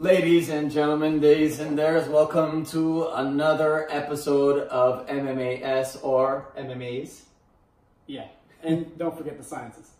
Ladies 0.00 0.48
and 0.48 0.70
gentlemen, 0.70 1.20
days 1.20 1.60
and 1.60 1.78
theirs, 1.78 2.08
welcome 2.08 2.64
to 2.64 3.08
another 3.08 3.86
episode 3.90 4.66
of 4.68 5.06
MMAS 5.08 6.02
or 6.02 6.50
MMAs. 6.56 7.24
Yeah, 8.06 8.28
and 8.62 8.96
don't 8.96 9.14
forget 9.14 9.36
the 9.36 9.44
sciences. 9.44 9.90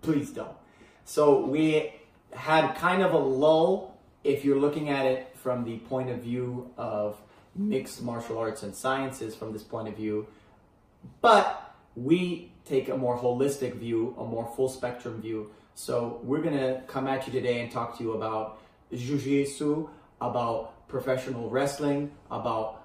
Please 0.00 0.30
don't. 0.30 0.56
So 1.04 1.46
we 1.46 1.92
had 2.32 2.74
kind 2.74 3.00
of 3.00 3.12
a 3.12 3.18
lull 3.18 3.96
if 4.24 4.44
you're 4.44 4.58
looking 4.58 4.88
at 4.88 5.06
it 5.06 5.36
from 5.36 5.62
the 5.62 5.78
point 5.78 6.10
of 6.10 6.18
view 6.18 6.72
of 6.76 7.16
mixed 7.54 8.02
martial 8.02 8.38
arts 8.38 8.64
and 8.64 8.74
sciences 8.74 9.36
from 9.36 9.52
this 9.52 9.62
point 9.62 9.86
of 9.86 9.94
view. 9.94 10.26
But 11.20 11.76
we 11.94 12.50
take 12.64 12.88
a 12.88 12.96
more 12.96 13.16
holistic 13.16 13.74
view, 13.74 14.16
a 14.18 14.24
more 14.24 14.52
full 14.56 14.68
spectrum 14.68 15.22
view. 15.22 15.52
So 15.76 16.20
we're 16.24 16.42
going 16.42 16.58
to 16.58 16.82
come 16.88 17.06
at 17.06 17.24
you 17.28 17.32
today 17.32 17.60
and 17.60 17.70
talk 17.70 17.96
to 17.98 18.02
you 18.02 18.14
about 18.14 18.58
jiu-jitsu, 18.92 19.88
about 20.20 20.88
professional 20.88 21.48
wrestling, 21.50 22.10
about 22.30 22.84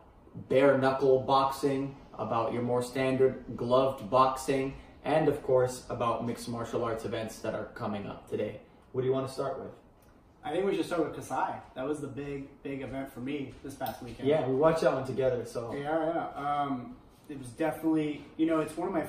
bare 0.49 0.77
knuckle 0.77 1.19
boxing, 1.19 1.95
about 2.17 2.53
your 2.53 2.61
more 2.61 2.81
standard 2.81 3.43
gloved 3.55 4.09
boxing, 4.09 4.73
and 5.03 5.27
of 5.27 5.41
course 5.43 5.85
about 5.89 6.25
mixed 6.25 6.49
martial 6.49 6.83
arts 6.83 7.05
events 7.05 7.39
that 7.39 7.53
are 7.53 7.65
coming 7.75 8.07
up 8.07 8.29
today. 8.29 8.59
What 8.91 9.01
do 9.01 9.07
you 9.07 9.13
want 9.13 9.27
to 9.27 9.33
start 9.33 9.59
with? 9.59 9.71
I 10.43 10.51
think 10.51 10.65
we 10.65 10.75
should 10.75 10.85
start 10.85 11.03
with 11.05 11.15
Kasai. 11.15 11.55
That 11.75 11.85
was 11.85 11.99
the 11.99 12.07
big, 12.07 12.47
big 12.63 12.81
event 12.81 13.11
for 13.13 13.19
me 13.19 13.53
this 13.63 13.75
past 13.75 14.01
weekend. 14.01 14.27
Yeah, 14.27 14.47
we 14.47 14.55
watched 14.55 14.81
that 14.81 14.93
one 14.93 15.05
together. 15.05 15.45
So 15.45 15.73
Yeah, 15.73 16.29
yeah. 16.35 16.61
Um, 16.61 16.95
it 17.27 17.37
was 17.37 17.49
definitely, 17.49 18.23
you 18.37 18.45
know, 18.45 18.61
it's 18.61 18.77
one 18.77 18.87
of 18.87 18.93
my 18.93 19.03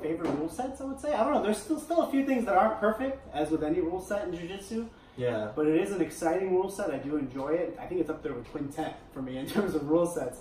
favorite 0.00 0.30
rule 0.30 0.48
sets. 0.48 0.80
I 0.80 0.84
would 0.84 1.00
say. 1.00 1.12
I 1.12 1.24
don't 1.24 1.34
know. 1.34 1.42
There's 1.42 1.58
still 1.58 1.80
still 1.80 2.02
a 2.02 2.10
few 2.10 2.24
things 2.24 2.44
that 2.44 2.56
aren't 2.56 2.78
perfect, 2.78 3.20
as 3.34 3.50
with 3.50 3.64
any 3.64 3.80
rule 3.80 4.00
set 4.00 4.28
in 4.28 4.36
jiu-jitsu. 4.36 4.88
Yeah, 5.18 5.50
But 5.54 5.66
it 5.66 5.80
is 5.80 5.90
an 5.92 6.00
exciting 6.00 6.52
rule 6.54 6.70
set. 6.70 6.90
I 6.90 6.98
do 6.98 7.16
enjoy 7.16 7.48
it. 7.48 7.76
I 7.80 7.86
think 7.86 8.00
it's 8.00 8.08
up 8.10 8.22
there 8.22 8.32
with 8.32 8.50
Quintet 8.52 8.98
for 9.12 9.20
me 9.20 9.36
in 9.36 9.46
terms 9.46 9.74
of 9.74 9.88
rule 9.90 10.06
sets. 10.06 10.38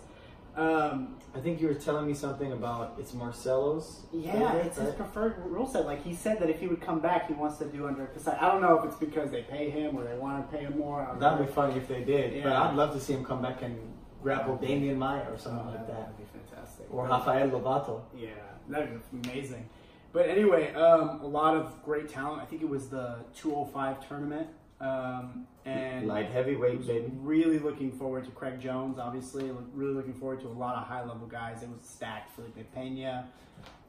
Um, 0.56 1.18
I 1.36 1.40
think 1.40 1.60
you 1.62 1.68
were 1.68 1.74
telling 1.76 2.08
me 2.08 2.14
something 2.16 2.52
about 2.52 2.96
it's 3.00 3.14
Marcelo's. 3.14 4.06
Yeah, 4.12 4.32
favorite, 4.34 4.66
it's 4.68 4.78
his 4.78 4.88
right? 4.88 4.98
preferred 4.98 5.36
rule 5.46 5.68
set. 5.68 5.86
Like 5.86 6.04
he 6.04 6.16
said 6.16 6.40
that 6.40 6.50
if 6.50 6.60
he 6.60 6.68
would 6.68 6.82
come 6.82 7.00
back, 7.00 7.28
he 7.28 7.34
wants 7.34 7.58
to 7.60 7.66
do 7.66 7.86
under 7.88 8.06
Kasai. 8.08 8.38
I 8.40 8.52
don't 8.52 8.62
know 8.62 8.78
if 8.80 8.86
it's 8.86 8.96
because 8.96 9.30
they 9.30 9.44
pay 9.44 9.70
him 9.70 9.96
or 9.98 10.04
they 10.04 10.16
want 10.18 10.50
to 10.50 10.58
pay 10.58 10.64
him 10.64 10.78
more. 10.80 11.08
That'd 11.20 11.40
know. 11.40 11.46
be 11.46 11.52
funny 11.52 11.76
if 11.78 11.88
they 11.88 12.04
did. 12.04 12.34
Yeah. 12.34 12.44
But 12.44 12.54
I'd 12.54 12.76
love 12.76 12.94
to 12.94 13.00
see 13.00 13.14
him 13.14 13.24
come 13.26 13.42
back 13.42 13.62
and 13.62 13.78
grapple 14.24 14.58
Demian 14.58 14.98
Maia 14.98 15.30
or 15.32 15.38
something 15.38 15.62
Oh, 15.68 15.70
like 15.72 15.86
that, 15.88 16.00
That'd 16.16 16.18
be 16.18 16.24
fantastic. 16.50 16.88
or 16.92 17.08
But- 17.08 17.20
Rafael 17.28 17.50
Lovato. 17.52 18.02
Yeah, 18.16 18.30
that'd 18.68 19.00
be 19.12 19.30
amazing. 19.30 19.70
But 20.12 20.28
anyway, 20.28 20.74
um, 20.74 21.20
a 21.22 21.28
lot 21.28 21.56
of 21.56 21.84
great 21.84 22.10
talent. 22.10 22.42
I 22.42 22.46
think 22.46 22.64
it 22.64 22.70
was 22.70 22.90
the 22.90 23.18
205 23.36 24.08
tournament. 24.08 24.48
Um, 24.80 25.48
and 25.66 26.08
Light 26.08 26.30
heavyweight, 26.30 26.88
baby. 26.88 27.12
really 27.22 27.60
looking 27.60 27.92
forward 27.92 28.26
to 28.26 28.32
Craig 28.32 28.60
Jones, 28.60 29.00
obviously. 29.00 29.52
Really 29.74 29.94
looking 29.94 30.14
forward 30.14 30.40
to 30.42 30.48
a 30.48 30.50
lot 30.50 30.76
of 30.76 30.88
high 30.88 31.04
level 31.04 31.28
guys. 31.28 31.64
It 31.64 31.70
was 31.70 31.82
stacked. 31.82 32.36
Felipe 32.36 32.74
Pena. 32.74 33.28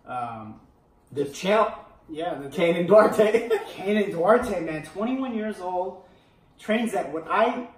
Um, 0.06 0.60
The 1.12 1.26
champ, 1.26 1.74
yeah, 2.08 2.34
the, 2.34 2.48
Kaynan 2.48 2.86
Duarte. 2.86 3.48
Kaynan 3.76 4.10
Duarte, 4.10 4.60
man, 4.60 4.84
21 4.84 5.34
years 5.34 5.60
old, 5.60 6.02
trains 6.58 6.94
at 6.94 7.12
what 7.12 7.26
I 7.30 7.68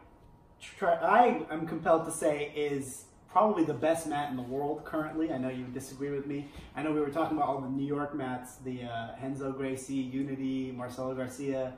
try, 0.61 0.95
I 0.95 1.43
am 1.53 1.67
compelled 1.67 2.05
to 2.07 2.13
say 2.13 2.53
is 2.55 3.05
probably 3.31 3.65
the 3.65 3.75
best 3.75 4.07
mat 4.07 4.31
in 4.31 4.37
the 4.37 4.43
world 4.43 4.85
currently. 4.85 5.33
I 5.33 5.39
know 5.39 5.49
you 5.49 5.65
disagree 5.65 6.11
with 6.11 6.27
me. 6.27 6.49
I 6.77 6.83
know 6.83 6.93
we 6.93 7.01
were 7.01 7.11
talking 7.11 7.37
about 7.37 7.49
all 7.49 7.61
the 7.61 7.69
New 7.69 7.87
York 7.87 8.15
mats, 8.15 8.57
the 8.65 8.85
uh, 8.85 9.17
Henzo 9.23 9.57
Gracie, 9.57 9.95
Unity, 9.95 10.73
Marcelo 10.73 11.15
Garcia, 11.15 11.75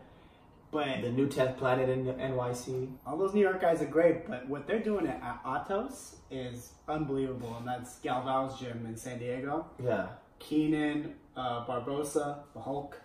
but 0.73 1.03
the 1.03 1.11
new 1.11 1.29
10th 1.29 1.59
planet 1.59 1.89
in 1.89 2.07
NYC. 2.07 2.91
all 3.07 3.17
those 3.19 3.35
New 3.35 3.43
York 3.43 3.61
guys 3.61 3.81
are 3.83 3.87
great. 3.87 4.27
But 4.27 4.49
what 4.49 4.67
they're 4.67 4.81
doing 4.83 5.07
at 5.07 5.45
Atos 5.45 6.15
is 6.31 6.73
unbelievable, 6.89 7.55
and 7.59 7.69
that's 7.69 7.99
Galvao's 8.01 8.59
gym 8.59 8.85
in 8.87 8.97
San 8.97 9.19
Diego. 9.19 9.67
Yeah. 9.85 10.07
Keenan 10.41 11.15
uh, 11.37 11.65
Barbosa, 11.67 12.39
the 12.55 12.61
Hulk, 12.61 13.01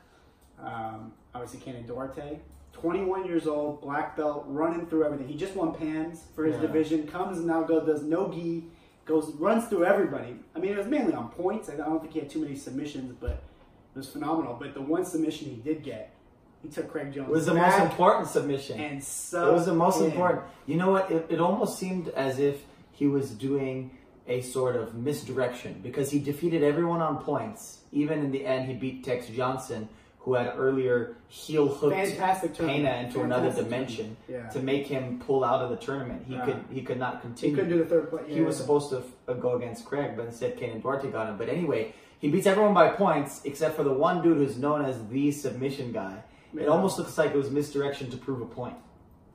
um, 0.60 1.12
obviously 1.36 1.60
Keenan 1.60 1.86
Duarte. 1.86 2.40
21 2.74 3.26
years 3.26 3.48
old, 3.48 3.82
black 3.82 4.16
belt, 4.16 4.46
running 4.48 4.86
through 4.86 5.04
everything. 5.04 5.28
He 5.28 5.36
just 5.36 5.56
won 5.56 5.74
Pans 5.74 6.24
for 6.36 6.46
his 6.46 6.56
Yeah. 6.56 6.62
division. 6.62 7.08
Comes 7.08 7.38
and 7.40 7.48
now 7.48 7.64
goes, 7.64 7.86
does 7.86 8.04
no 8.04 8.30
gi, 8.32 8.66
goes 9.06 9.32
runs 9.36 9.68
through 9.68 9.84
everybody. 9.86 10.36
I 10.56 10.60
mean, 10.60 10.72
it 10.74 10.78
was 10.78 10.88
mainly 10.88 11.14
on 11.14 11.30
points. 11.30 11.70
I 11.70 11.76
don't 11.76 12.00
think 12.00 12.14
he 12.14 12.20
had 12.20 12.30
too 12.30 12.40
many 12.42 12.56
submissions, 12.56 13.16
but 13.20 13.32
it 13.32 13.98
was 13.98 14.10
phenomenal. 14.10 14.56
But 14.60 14.74
the 14.74 14.82
one 14.82 15.06
submission 15.06 15.50
he 15.50 15.56
did 15.56 15.84
get, 15.84 16.14
he 16.62 16.70
took 16.70 16.90
Craig 16.92 17.14
Jones. 17.14 17.30
It 17.30 17.32
was 17.34 17.46
the 17.46 17.54
most 17.54 17.80
important 17.80 18.28
submission. 18.28 18.80
and 18.80 19.04
so 19.04 19.50
It 19.50 19.54
was 19.54 19.66
the 19.66 19.74
most 19.74 20.02
important. 20.02 20.44
You 20.66 20.76
know 20.78 20.92
what? 20.92 21.10
It, 21.12 21.26
it 21.30 21.40
almost 21.40 21.78
seemed 21.80 22.10
as 22.10 22.40
if 22.40 22.64
he 22.92 23.08
was 23.08 23.32
doing 23.32 23.92
a 24.28 24.42
sort 24.42 24.76
of 24.76 24.94
misdirection 24.96 25.80
because 25.82 26.12
he 26.12 26.20
defeated 26.20 26.64
everyone 26.64 27.02
on 27.02 27.18
points. 27.24 27.80
Even 27.92 28.20
in 28.20 28.32
the 28.32 28.46
end, 28.46 28.68
he 28.68 28.74
beat 28.76 29.04
Tex 29.04 29.28
Johnson, 29.28 29.88
who 30.20 30.34
had 30.34 30.52
earlier 30.58 31.16
heel 31.30 31.70
hooked 31.70 31.96
Fantastic. 31.96 32.58
Pena 32.58 32.96
into 32.98 33.22
another 33.22 33.50
dimension 33.54 34.18
tournament. 34.28 34.52
to 34.54 34.60
make 34.60 34.86
him 34.88 35.20
pull 35.26 35.46
out 35.46 35.62
of 35.62 35.70
the 35.70 35.78
tournament. 35.78 36.24
He 36.28 36.34
Yeah. 36.34 36.46
could 36.46 36.60
he 36.70 36.82
could 36.82 37.00
not 37.00 37.22
continue. 37.22 37.56
He 37.56 37.62
couldn't 37.62 37.78
do 37.78 37.84
the 37.84 37.90
third 37.90 38.10
play. 38.10 38.24
He 38.28 38.42
was 38.42 38.58
supposed 38.58 38.90
to 38.90 39.04
uh, 39.30 39.34
go 39.36 39.56
against 39.56 39.86
Craig, 39.86 40.18
but 40.18 40.26
instead 40.26 40.58
Kaynan 40.58 40.82
Duarte 40.82 41.10
got 41.10 41.30
him. 41.30 41.38
But 41.38 41.48
anyway, 41.48 41.94
he 42.20 42.28
beats 42.30 42.46
everyone 42.48 42.74
by 42.74 42.90
points 42.90 43.42
except 43.46 43.78
for 43.78 43.84
the 43.84 43.94
one 43.94 44.22
dude 44.22 44.38
who's 44.38 44.58
known 44.58 44.84
as 44.84 45.08
the 45.08 45.32
submission 45.32 45.94
guy. 45.94 46.24
It 46.56 46.68
almost 46.68 46.98
looks 46.98 47.18
like 47.18 47.32
it 47.32 47.38
was 47.38 47.50
misdirection 47.52 48.10
to 48.12 48.18
prove 48.18 48.42
a 48.42 48.46
point. 48.46 48.76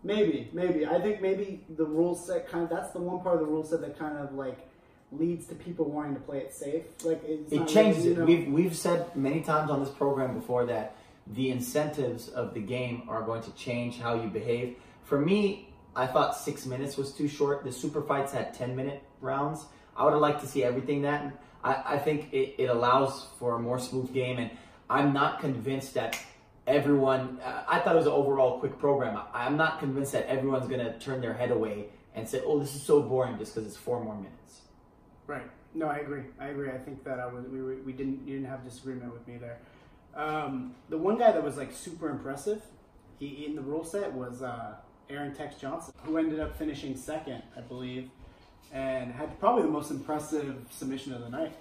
Maybe, 0.05 0.49
maybe. 0.53 0.87
I 0.87 1.00
think 1.00 1.21
maybe 1.21 1.65
the 1.77 1.84
rule 1.84 2.15
set 2.15 2.49
kind 2.49 2.65
of 2.65 2.71
that's 2.71 2.91
the 2.93 2.99
one 3.00 3.21
part 3.23 3.37
of 3.37 3.41
the 3.43 3.47
rule 3.47 3.65
set 3.65 3.81
that 3.83 3.99
kind 3.99 4.19
of 4.19 4.34
like 4.34 4.59
leads 5.12 5.47
to 5.47 5.55
people 5.55 5.84
wanting 5.91 6.15
to 6.15 6.21
play 6.21 6.39
it 6.39 6.53
safe. 6.53 6.83
Like 7.05 7.23
it's 7.25 7.53
It 7.53 7.69
changes 7.69 8.06
it. 8.06 8.19
know- 8.19 8.25
We've 8.25 8.49
we've 8.49 8.77
said 8.77 9.15
many 9.15 9.43
times 9.43 9.71
on 9.71 9.81
this 9.81 9.91
program 9.93 10.34
before 10.34 10.65
that 10.67 10.97
the 11.28 11.50
incentives 11.50 12.28
of 12.31 12.53
the 12.55 12.61
game 12.61 13.05
are 13.09 13.23
going 13.23 13.43
to 13.43 13.53
change 13.55 13.99
how 14.00 14.15
you 14.21 14.29
behave. 14.29 14.77
For 15.05 15.21
me, 15.21 15.69
I 15.94 16.06
thought 16.09 16.37
six 16.37 16.67
minutes 16.67 16.97
was 16.97 17.12
too 17.12 17.29
short. 17.29 17.62
The 17.62 17.71
super 17.71 18.03
fights 18.03 18.33
had 18.33 18.55
ten 18.55 18.75
minute 18.75 19.03
rounds. 19.21 19.67
I 19.97 20.05
would 20.05 20.12
have 20.15 20.21
liked 20.23 20.41
to 20.41 20.47
see 20.49 20.65
everything 20.65 21.03
that. 21.03 21.33
I, 21.62 21.94
I 21.94 21.99
think 21.99 22.33
it, 22.33 22.56
it 22.59 22.71
allows 22.71 23.29
for 23.39 23.55
a 23.55 23.59
more 23.61 23.79
smooth 23.79 24.12
game, 24.12 24.39
and 24.39 24.50
I'm 24.91 25.12
not 25.12 25.39
convinced 25.39 25.94
that 25.94 26.19
everyone. 26.67 27.39
Uh, 27.45 27.65
I 27.69 27.81
thought 27.81 27.95
it 27.95 27.99
was 27.99 28.06
an 28.06 28.12
overall 28.12 28.59
quick 28.61 28.78
program. 28.78 29.17
I, 29.17 29.47
I'm 29.47 29.56
not 29.56 29.78
convinced 29.78 30.12
that 30.12 30.27
everyone's 30.27 30.69
going 30.69 30.84
to 30.84 30.99
turn 30.99 31.21
their 31.21 31.34
head 31.34 31.50
away 31.50 31.87
and 32.15 32.28
say, 32.28 32.43
"Oh, 32.45 32.59
this 32.59 32.75
is 32.75 32.83
so 32.83 33.03
boring," 33.03 33.39
just 33.39 33.55
because 33.55 33.69
it's 33.69 33.77
four 33.77 34.03
more 34.03 34.15
minutes. 34.15 34.62
Right. 35.27 35.50
No, 35.75 35.87
I 35.87 35.97
agree. 35.97 36.25
I 36.39 36.49
agree. 36.49 36.71
I 36.71 36.78
think 36.78 37.05
that 37.05 37.19
I 37.19 37.27
was 37.27 37.47
we, 37.47 37.61
we 37.61 37.93
didn't 37.93 38.27
you 38.27 38.34
didn't 38.34 38.49
have 38.49 38.65
disagreement 38.65 39.12
with 39.12 39.27
me 39.27 39.39
there. 39.39 39.59
Um, 40.15 40.75
the 40.91 40.99
one 40.99 41.19
guy 41.19 41.33
that 41.33 41.43
was 41.43 41.56
like 41.56 41.73
super 41.73 42.11
impressive, 42.11 42.62
he 43.19 43.47
in 43.47 43.56
the 43.56 43.62
rule 43.62 43.84
set 43.84 44.12
was 44.12 44.43
uh, 44.43 44.75
Aaron 45.09 45.34
Tex 45.34 45.56
Johnson, 45.56 45.94
who 46.05 46.19
ended 46.19 46.41
up 46.41 46.56
finishing 46.56 46.97
second, 46.97 47.43
I 47.56 47.61
believe, 47.62 48.11
and 48.73 49.12
had 49.12 49.39
probably 49.41 49.62
the 49.62 49.71
most 49.71 49.91
impressive 49.91 50.56
submission 50.71 51.15
of 51.15 51.23
the 51.23 51.31
night. 51.31 51.55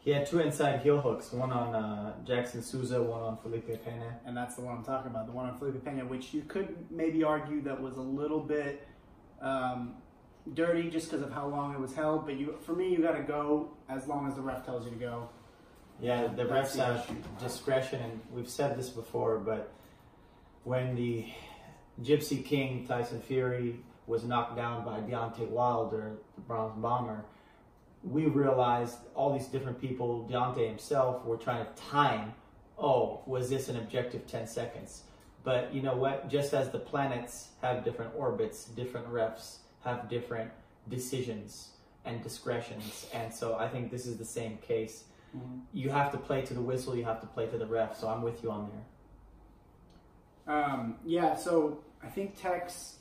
He 0.00 0.10
had 0.10 0.26
two 0.26 0.38
inside 0.38 0.80
heel 0.80 1.00
hooks, 1.00 1.32
one 1.32 1.50
on 1.52 1.74
uh, 1.74 2.14
Jackson 2.24 2.62
Sousa, 2.62 3.02
one 3.02 3.20
on 3.20 3.36
Felipe 3.38 3.66
Pena. 3.84 4.18
and 4.24 4.36
that's 4.36 4.54
the 4.54 4.62
one 4.62 4.76
I'm 4.78 4.84
talking 4.84 5.10
about, 5.10 5.26
the 5.26 5.32
one 5.32 5.48
on 5.48 5.58
Felipe 5.58 5.84
Pena, 5.84 6.04
which 6.04 6.32
you 6.32 6.42
could 6.42 6.74
maybe 6.90 7.24
argue 7.24 7.60
that 7.62 7.80
was 7.80 7.96
a 7.96 8.02
little 8.02 8.40
bit 8.40 8.86
um, 9.42 9.94
dirty 10.54 10.88
just 10.88 11.10
because 11.10 11.24
of 11.26 11.32
how 11.32 11.46
long 11.46 11.74
it 11.74 11.80
was 11.80 11.94
held. 11.94 12.26
But 12.26 12.36
you, 12.38 12.56
for 12.64 12.74
me, 12.74 12.90
you 12.90 13.02
got 13.02 13.16
to 13.16 13.22
go 13.22 13.70
as 13.88 14.06
long 14.06 14.28
as 14.28 14.34
the 14.34 14.40
ref 14.40 14.64
tells 14.64 14.84
you 14.84 14.90
to 14.92 14.96
go. 14.96 15.28
Yeah, 16.00 16.28
the 16.28 16.44
refs 16.44 16.76
have 16.76 17.10
discretion, 17.40 18.00
and 18.00 18.20
we've 18.32 18.48
said 18.48 18.78
this 18.78 18.88
before, 18.88 19.38
but 19.38 19.72
when 20.62 20.94
the 20.94 21.26
Gypsy 22.02 22.44
King 22.44 22.86
Tyson 22.86 23.20
Fury 23.20 23.80
was 24.06 24.22
knocked 24.22 24.54
down 24.56 24.84
by 24.84 25.00
Deontay 25.00 25.48
Wilder, 25.48 26.18
the 26.36 26.40
Bronze 26.42 26.80
Bomber, 26.80 27.24
we 28.02 28.26
realized 28.26 28.98
all 29.14 29.32
these 29.32 29.46
different 29.46 29.80
people, 29.80 30.28
Deontay 30.30 30.68
himself, 30.68 31.24
were 31.24 31.36
trying 31.36 31.66
to 31.66 31.82
time. 31.82 32.34
Oh, 32.78 33.22
was 33.26 33.50
this 33.50 33.68
an 33.68 33.76
objective 33.76 34.26
10 34.26 34.46
seconds? 34.46 35.02
But 35.44 35.74
you 35.74 35.82
know 35.82 35.96
what? 35.96 36.28
Just 36.28 36.54
as 36.54 36.70
the 36.70 36.78
planets 36.78 37.48
have 37.62 37.84
different 37.84 38.12
orbits, 38.16 38.64
different 38.64 39.10
refs 39.10 39.58
have 39.84 40.08
different 40.08 40.50
decisions 40.88 41.70
and 42.04 42.22
discretions. 42.22 43.06
And 43.12 43.32
so 43.32 43.56
I 43.56 43.68
think 43.68 43.90
this 43.90 44.06
is 44.06 44.16
the 44.16 44.24
same 44.24 44.58
case. 44.58 45.04
You 45.72 45.90
have 45.90 46.10
to 46.12 46.18
play 46.18 46.42
to 46.42 46.54
the 46.54 46.60
whistle, 46.60 46.96
you 46.96 47.04
have 47.04 47.20
to 47.20 47.26
play 47.26 47.46
to 47.46 47.58
the 47.58 47.66
ref. 47.66 47.98
So 47.98 48.08
I'm 48.08 48.22
with 48.22 48.42
you 48.42 48.50
on 48.50 48.70
there. 50.46 50.54
Um, 50.56 50.96
yeah, 51.04 51.36
so 51.36 51.80
I 52.02 52.06
think 52.08 52.40
Tex 52.40 52.97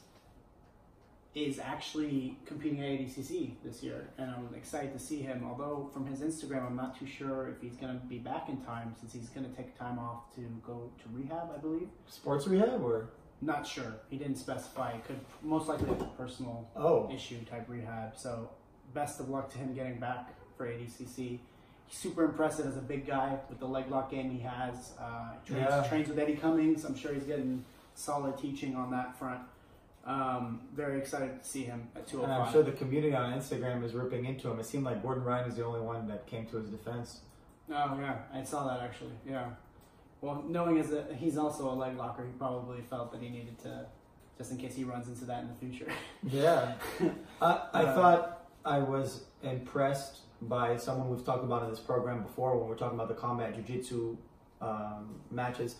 is 1.35 1.59
actually 1.59 2.37
competing 2.45 2.81
at 2.81 2.87
ADCC 2.87 3.51
this 3.63 3.83
year, 3.83 4.09
and 4.17 4.31
I'm 4.31 4.49
excited 4.55 4.91
to 4.93 4.99
see 4.99 5.21
him. 5.21 5.45
Although 5.47 5.89
from 5.93 6.05
his 6.07 6.21
Instagram, 6.21 6.65
I'm 6.65 6.75
not 6.75 6.97
too 6.97 7.05
sure 7.05 7.49
if 7.49 7.61
he's 7.61 7.75
going 7.75 7.99
to 7.99 8.05
be 8.07 8.17
back 8.17 8.49
in 8.49 8.57
time 8.61 8.95
since 8.99 9.13
he's 9.13 9.29
going 9.29 9.47
to 9.47 9.55
take 9.55 9.77
time 9.77 9.99
off 9.99 10.33
to 10.35 10.41
go 10.65 10.89
to 11.03 11.09
rehab, 11.13 11.49
I 11.55 11.57
believe. 11.59 11.89
Sports 12.07 12.47
rehab 12.47 12.81
or 12.83 13.09
Not 13.39 13.67
sure. 13.67 13.93
He 14.09 14.17
didn't 14.17 14.37
specify. 14.37 14.93
It 14.93 15.05
could 15.05 15.19
most 15.43 15.67
likely 15.67 15.87
have 15.89 16.01
a 16.01 16.05
personal 16.05 16.67
Oh, 16.75 17.07
issue 17.13 17.37
type 17.45 17.65
rehab. 17.69 18.13
So 18.17 18.49
best 18.95 19.19
of 19.19 19.29
luck 19.29 19.51
to 19.51 19.59
him 19.59 19.75
getting 19.75 19.99
back 19.99 20.33
for 20.57 20.65
ADCC. 20.65 21.39
He's 21.85 21.97
super 21.97 22.23
impressive 22.25 22.65
as 22.65 22.77
a 22.77 22.81
big 22.81 23.05
guy 23.05 23.37
with 23.47 23.59
the 23.59 23.67
leg 23.67 23.91
lock 23.91 24.09
game 24.09 24.31
he 24.31 24.39
has. 24.39 24.93
Uh, 24.99 25.33
trains, 25.45 25.67
Yeah. 25.69 25.87
trains 25.87 26.07
with 26.09 26.17
Eddie 26.17 26.35
Cummings. 26.35 26.83
I'm 26.83 26.95
sure 26.95 27.13
he's 27.13 27.25
getting 27.25 27.63
solid 27.93 28.39
teaching 28.39 28.75
on 28.75 28.89
that 28.91 29.15
front. 29.19 29.41
Um, 30.07 30.61
very 30.73 30.97
excited 30.97 31.43
to 31.43 31.47
see 31.47 31.63
him 31.63 31.89
at 31.93 32.11
and 32.13 32.31
I'm 32.31 32.49
sure 32.51 32.63
the 32.63 32.71
community 32.71 33.13
on 33.13 33.33
Instagram 33.33 33.83
is 33.83 33.93
ripping 33.93 34.23
into 34.25 34.49
him. 34.49 34.57
It 34.57 34.65
seemed 34.65 34.85
like 34.85 35.03
Gordon 35.03 35.25
Ryan 35.25 35.49
is 35.49 35.57
the 35.57 35.65
only 35.65 35.81
one 35.81 36.07
that 36.07 36.25
came 36.27 36.45
to 36.47 36.57
his 36.57 36.69
defense. 36.69 37.19
Oh 37.69 37.97
yeah, 37.99 38.19
I 38.33 38.41
saw 38.43 38.65
that 38.69 38.79
actually. 38.79 39.11
Yeah. 39.27 39.49
Well, 40.21 40.45
knowing 40.47 40.79
as 40.79 40.89
that 40.91 41.11
he's 41.17 41.37
also 41.37 41.69
a 41.69 41.75
leg 41.75 41.97
locker, 41.97 42.25
he 42.25 42.31
probably 42.37 42.81
felt 42.89 43.11
that 43.11 43.21
he 43.21 43.27
needed 43.27 43.59
to, 43.63 43.85
just 44.37 44.51
in 44.51 44.57
case 44.57 44.75
he 44.75 44.85
runs 44.85 45.09
into 45.09 45.25
that 45.25 45.41
in 45.43 45.49
the 45.49 45.55
future. 45.55 45.91
Yeah. 46.23 46.75
I, 47.41 47.61
I 47.73 47.83
Uh, 47.83 47.95
thought 47.95 48.49
I 48.63 48.79
was 48.79 49.25
impressed 49.43 50.19
by 50.41 50.77
someone 50.77 51.09
we've 51.09 51.25
talked 51.25 51.43
about 51.43 51.63
in 51.63 51.69
this 51.69 51.79
program 51.79 52.23
before 52.23 52.57
when 52.57 52.69
we're 52.69 52.75
talking 52.77 52.97
about 52.97 53.09
the 53.09 53.13
combat 53.15 53.53
jiu-jitsu 53.55 54.15
um, 54.61 55.19
matches. 55.31 55.75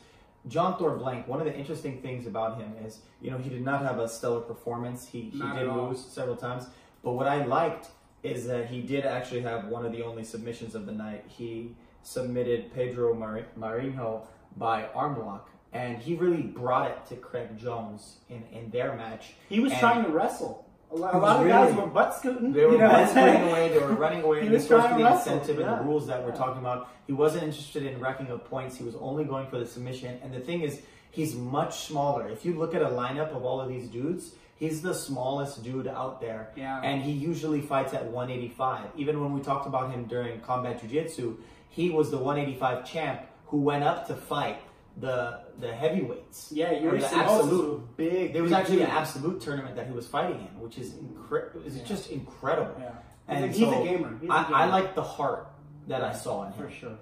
John 0.47 0.77
Thor 0.77 0.95
Blank, 0.95 1.27
one 1.27 1.39
of 1.39 1.45
the 1.45 1.55
interesting 1.55 2.01
things 2.01 2.27
about 2.27 2.57
him 2.59 2.73
is, 2.85 2.99
you 3.21 3.31
know, 3.31 3.37
he 3.37 3.49
did 3.49 3.63
not 3.63 3.81
have 3.81 3.99
a 3.99 4.07
stellar 4.07 4.39
performance. 4.41 5.07
He, 5.07 5.21
he 5.31 5.39
Not 5.39 5.55
did 5.57 5.67
lose 5.67 6.03
several 6.03 6.35
times. 6.35 6.67
But 7.03 7.13
what 7.13 7.27
I 7.27 7.45
liked 7.45 7.87
is 8.23 8.47
that 8.47 8.67
he 8.67 8.81
did 8.81 9.05
actually 9.05 9.41
have 9.41 9.65
one 9.65 9.85
of 9.85 9.91
the 9.91 10.03
only 10.03 10.23
submissions 10.23 10.75
of 10.75 10.85
the 10.85 10.91
night. 10.91 11.25
He 11.27 11.75
submitted 12.03 12.73
Pedro 12.73 13.13
Mar- 13.13 13.47
Marinho 13.59 14.21
by 14.57 14.87
arm 14.95 15.19
lock. 15.19 15.49
And 15.73 15.97
he 15.97 16.15
really 16.15 16.41
brought 16.41 16.89
it 16.91 17.05
to 17.07 17.15
Craig 17.17 17.57
Jones 17.57 18.17
in, 18.29 18.43
in 18.51 18.69
their 18.69 18.95
match. 18.95 19.33
He 19.49 19.59
was 19.59 19.71
And- 19.71 19.79
trying 19.81 20.03
to 20.05 20.09
wrestle. 20.09 20.66
A 20.89 20.95
lot, 20.95 21.15
a 21.15 21.17
lot 21.17 21.41
of 21.41 21.47
guys 21.47 21.75
were 21.75 21.85
butt 21.87 22.15
scooting. 22.15 22.53
They 22.53 22.65
were 22.65 22.71
you 22.73 22.77
know? 22.77 22.89
both 22.89 23.15
running 23.15 23.43
away. 23.49 23.69
They 23.69 23.79
were 23.79 23.93
running 23.93 24.23
away. 24.23 24.39
He 24.41 24.47
and 24.47 24.55
was 24.55 24.67
trying 24.67 24.97
to 24.97 25.03
the 25.03 25.11
incentive 25.11 25.59
and 25.59 25.67
the 25.79 25.83
rules 25.83 26.07
that 26.07 26.23
we're 26.23 26.29
Yeah. 26.29 26.35
talking 26.35 26.59
about. 26.61 26.89
He 27.07 27.13
wasn't 27.13 27.43
interested 27.43 27.83
in 27.83 27.99
racking 27.99 28.31
up 28.31 28.49
points. 28.49 28.77
He 28.77 28.83
was 28.83 28.95
only 28.95 29.25
going 29.25 29.47
for 29.47 29.59
the 29.59 29.65
submission. 29.65 30.17
And 30.23 30.33
the 30.33 30.39
thing 30.39 30.61
is, 30.61 30.81
he's 31.11 31.35
much 31.35 31.79
smaller. 31.87 32.29
If 32.29 32.45
you 32.45 32.57
look 32.57 32.73
at 32.73 32.81
a 32.81 32.87
lineup 32.89 33.35
of 33.35 33.43
all 33.43 33.59
of 33.59 33.67
these 33.67 33.89
dudes, 33.89 34.31
he's 34.55 34.81
the 34.81 34.93
smallest 34.93 35.61
dude 35.63 35.87
out 35.87 36.21
there. 36.21 36.51
Yeah. 36.55 36.79
And 36.81 37.01
he 37.03 37.11
usually 37.11 37.59
fights 37.61 37.93
at 37.93 38.05
185. 38.05 38.85
Even 38.95 39.19
when 39.21 39.33
we 39.33 39.41
talked 39.41 39.67
about 39.67 39.91
him 39.91 40.05
during 40.05 40.39
combat 40.39 40.79
jiu-jitsu, 40.79 41.37
he 41.69 41.89
was 41.89 42.11
the 42.11 42.17
185 42.17 42.85
champ 42.89 43.21
who 43.47 43.57
went 43.57 43.83
up 43.83 44.07
to 44.07 44.15
fight 44.15 44.59
the 44.99 45.39
the 45.59 45.73
heavyweights. 45.73 46.51
Yeah, 46.51 46.71
Or 46.71 46.81
you're 46.81 46.97
the 46.99 47.13
absolute 47.15 47.97
big. 47.97 48.33
there 48.33 48.41
was 48.41 48.51
big 48.51 48.59
actually 48.59 48.81
an 48.81 48.89
absolute 48.89 49.41
tournament 49.41 49.75
that 49.75 49.87
he 49.87 49.93
was 49.93 50.07
fighting 50.07 50.39
in, 50.39 50.59
which 50.59 50.77
is 50.77 50.95
incredible. 50.97 51.61
is 51.65 51.77
Yeah. 51.77 51.83
just 51.83 52.09
incredible. 52.11 52.75
Yeah, 52.79 52.91
And 53.27 53.45
he's, 53.53 53.59
so 53.59 53.81
a 53.81 53.83
gamer. 53.85 54.09
He's 54.19 54.29
a 54.29 54.33
gamer. 54.43 54.55
I 54.55 54.65
like 54.65 54.95
the 54.95 55.03
heart 55.03 55.47
that 55.87 56.03
I 56.03 56.13
saw 56.13 56.45
in 56.47 56.53
him. 56.53 56.65
for 56.67 56.71
sure. 56.73 56.97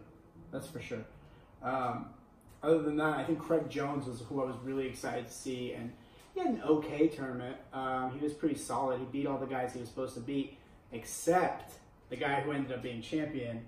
That's 0.51 0.67
for 0.67 0.81
sure. 0.81 1.03
Um, 1.63 2.07
other 2.63 2.81
than 2.81 2.97
that, 2.97 3.17
I 3.17 3.23
think 3.23 3.39
Craig 3.39 3.69
Jones 3.69 4.07
was 4.07 4.21
who 4.27 4.41
I 4.41 4.45
was 4.45 4.55
really 4.63 4.87
excited 4.87 5.27
to 5.27 5.33
see, 5.33 5.73
and 5.73 5.91
he 6.33 6.39
had 6.41 6.49
an 6.49 6.61
okay 6.63 7.07
tournament. 7.07 7.57
Um, 7.73 8.11
he 8.17 8.23
was 8.23 8.33
pretty 8.33 8.55
solid. 8.55 8.99
He 8.99 9.05
beat 9.05 9.27
all 9.27 9.37
the 9.37 9.45
guys 9.45 9.73
he 9.73 9.79
was 9.79 9.89
supposed 9.89 10.13
to 10.15 10.19
beat, 10.21 10.57
except 10.91 11.73
the 12.09 12.15
guy 12.15 12.41
who 12.41 12.51
ended 12.51 12.71
up 12.71 12.81
being 12.83 13.01
champion, 13.01 13.65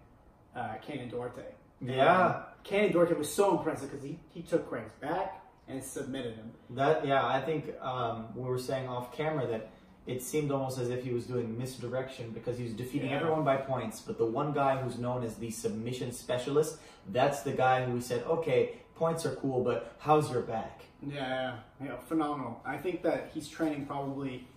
uh, 0.55 0.75
Kaynan 0.85 1.09
Duarte. 1.09 1.41
Yeah, 1.81 2.43
Kaynan 2.67 2.91
Duarte 2.91 3.13
was 3.15 3.33
so 3.33 3.57
impressive 3.57 3.89
because 3.89 4.03
he, 4.03 4.19
he 4.33 4.41
took 4.41 4.67
Craig's 4.69 4.93
back 4.99 5.41
and 5.67 5.83
submitted 5.83 6.35
him. 6.35 6.51
that 6.71 7.05
yeah. 7.05 7.25
I 7.25 7.41
think 7.41 7.73
um, 7.81 8.27
we 8.35 8.43
were 8.43 8.57
saying 8.59 8.87
off 8.87 9.13
camera 9.15 9.47
that 9.47 9.69
it 10.05 10.21
seemed 10.23 10.51
almost 10.51 10.77
as 10.79 10.89
if 10.89 11.03
he 11.03 11.11
was 11.11 11.25
doing 11.25 11.57
misdirection 11.57 12.31
because 12.31 12.57
he 12.57 12.63
was 12.63 12.73
defeating 12.73 13.09
Yeah. 13.09 13.17
everyone 13.17 13.43
by 13.43 13.57
points, 13.57 13.99
but 13.99 14.17
the 14.17 14.25
one 14.25 14.53
guy 14.53 14.77
who's 14.77 14.97
known 14.97 15.23
as 15.23 15.35
the 15.35 15.51
submission 15.51 16.11
specialist, 16.13 16.77
that's 17.09 17.41
the 17.41 17.51
guy 17.51 17.83
who 17.83 17.91
we 17.93 18.01
said, 18.01 18.23
okay, 18.23 18.77
points 18.95 19.25
are 19.25 19.35
cool, 19.35 19.63
but 19.63 19.93
how's 19.99 20.31
your 20.31 20.41
back? 20.41 20.81
Yeah, 21.05 21.57
yeah, 21.81 21.87
yeah, 21.87 21.97
phenomenal. 22.07 22.61
I 22.65 22.77
think 22.77 23.03
that 23.03 23.31
he's 23.33 23.47
training 23.49 23.85
probably 23.85 24.47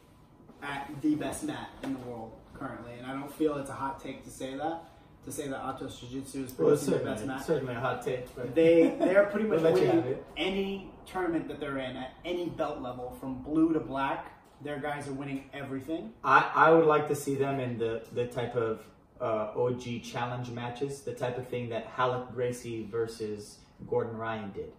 at 0.62 0.88
the 1.02 1.16
best 1.16 1.42
mat 1.44 1.70
in 1.82 1.94
the 1.94 1.98
world 2.00 2.32
currently, 2.54 2.92
and 2.98 3.06
I 3.06 3.12
don't 3.12 3.32
feel 3.34 3.56
it's 3.56 3.70
a 3.70 3.74
hot 3.74 4.00
take 4.00 4.22
to 4.24 4.30
say 4.30 4.54
that. 4.56 4.84
To 5.26 5.30
say 5.32 5.48
that 5.48 5.60
Atos 5.62 6.00
Jiu 6.00 6.20
Jitsu 6.20 6.44
is 6.44 6.58
Well, 6.58 6.70
it's 6.72 6.86
the 6.86 6.92
best 6.96 7.26
match. 7.26 7.38
mat. 7.38 7.46
certainly 7.46 7.74
a 7.74 7.80
hot 7.80 8.02
take, 8.02 8.34
but 8.34 8.54
They 8.54 8.96
they 8.98 9.16
are 9.16 9.26
pretty 9.26 9.46
much 9.50 9.60
We'll 9.60 9.74
winning 9.74 10.16
any 10.36 10.90
tournament 11.06 11.46
that 11.48 11.60
they're 11.60 11.78
in 11.78 11.96
at 11.96 12.12
any 12.24 12.48
belt 12.48 12.80
level, 12.80 13.10
from 13.20 13.42
blue 13.42 13.72
to 13.74 13.80
black. 13.80 14.32
Their 14.62 14.78
guys 14.78 15.08
are 15.08 15.12
winning 15.12 15.44
everything. 15.52 16.12
I, 16.24 16.50
I 16.54 16.70
would 16.70 16.86
like 16.86 17.08
to 17.08 17.14
see 17.14 17.34
them 17.34 17.60
in 17.60 17.78
the, 17.78 18.02
the 18.12 18.26
type 18.26 18.56
of 18.56 18.80
uh, 19.20 19.52
OG 19.56 20.02
challenge 20.02 20.50
matches, 20.50 21.00
the 21.02 21.12
type 21.14 21.36
of 21.38 21.48
thing 21.48 21.68
that 21.70 21.86
Halleck 21.86 22.32
Gracie 22.34 22.86
versus 22.90 23.58
Gordon 23.88 24.16
Ryan 24.16 24.52
did. 24.52 24.72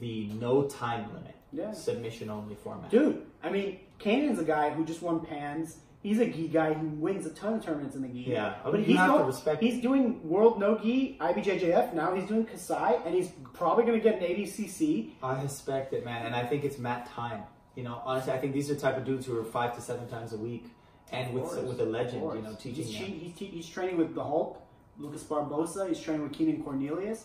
The 0.00 0.26
no 0.28 0.64
time 0.64 1.06
limit, 1.14 1.34
Yeah. 1.52 1.72
submission 1.72 2.28
only 2.30 2.54
format. 2.54 2.90
Dude, 2.90 3.22
I 3.42 3.50
mean, 3.50 3.78
Kaynan's 4.00 4.38
a 4.38 4.44
guy 4.44 4.70
who 4.70 4.84
just 4.84 5.00
won 5.02 5.20
pans. 5.20 5.78
He's 6.06 6.20
a 6.20 6.26
gi 6.26 6.46
guy 6.46 6.72
who 6.72 6.86
wins 6.86 7.26
a 7.26 7.30
ton 7.30 7.54
of 7.54 7.64
tournaments 7.64 7.96
in 7.96 8.02
the 8.02 8.06
gi. 8.06 8.30
Yeah, 8.30 8.54
but 8.64 8.78
he's 8.78 8.96
have 8.96 9.18
to 9.18 9.24
respect 9.24 9.60
He's 9.60 9.82
doing 9.82 10.20
world 10.22 10.60
no 10.60 10.78
gi, 10.78 11.18
IBJJF. 11.20 11.94
Now 11.94 12.14
he's 12.14 12.28
doing 12.28 12.44
Kasai, 12.44 13.00
and 13.04 13.12
he's 13.12 13.32
probably 13.54 13.84
going 13.84 14.00
to 14.00 14.04
get 14.08 14.22
an 14.22 14.28
ADCC. 14.28 15.14
I 15.20 15.42
respect 15.42 15.92
it, 15.94 16.04
man, 16.04 16.24
and 16.24 16.32
I 16.36 16.46
think 16.46 16.62
it's 16.62 16.78
Matt 16.78 17.10
Time. 17.10 17.42
You 17.74 17.82
know, 17.82 18.00
honestly, 18.04 18.32
I 18.32 18.38
think 18.38 18.52
these 18.52 18.70
are 18.70 18.74
the 18.74 18.80
type 18.80 18.96
of 18.96 19.04
dudes 19.04 19.26
who 19.26 19.36
are 19.36 19.42
five 19.42 19.74
to 19.74 19.80
seven 19.80 20.06
times 20.06 20.32
a 20.32 20.36
week, 20.36 20.66
and 21.10 21.34
with 21.34 21.42
course, 21.42 21.56
with 21.56 21.80
a 21.80 21.84
legend, 21.84 22.22
you 22.22 22.40
know, 22.40 22.54
teaching 22.54 22.84
He's, 22.84 23.36
he's, 23.36 23.50
he's 23.50 23.68
training 23.68 23.96
with 23.96 24.14
the 24.14 24.22
Hulk, 24.22 24.62
Lucas 24.98 25.24
Barbosa. 25.24 25.88
He's 25.88 25.98
training 25.98 26.22
with 26.22 26.34
Keenan 26.34 26.62
Cornelius. 26.62 27.24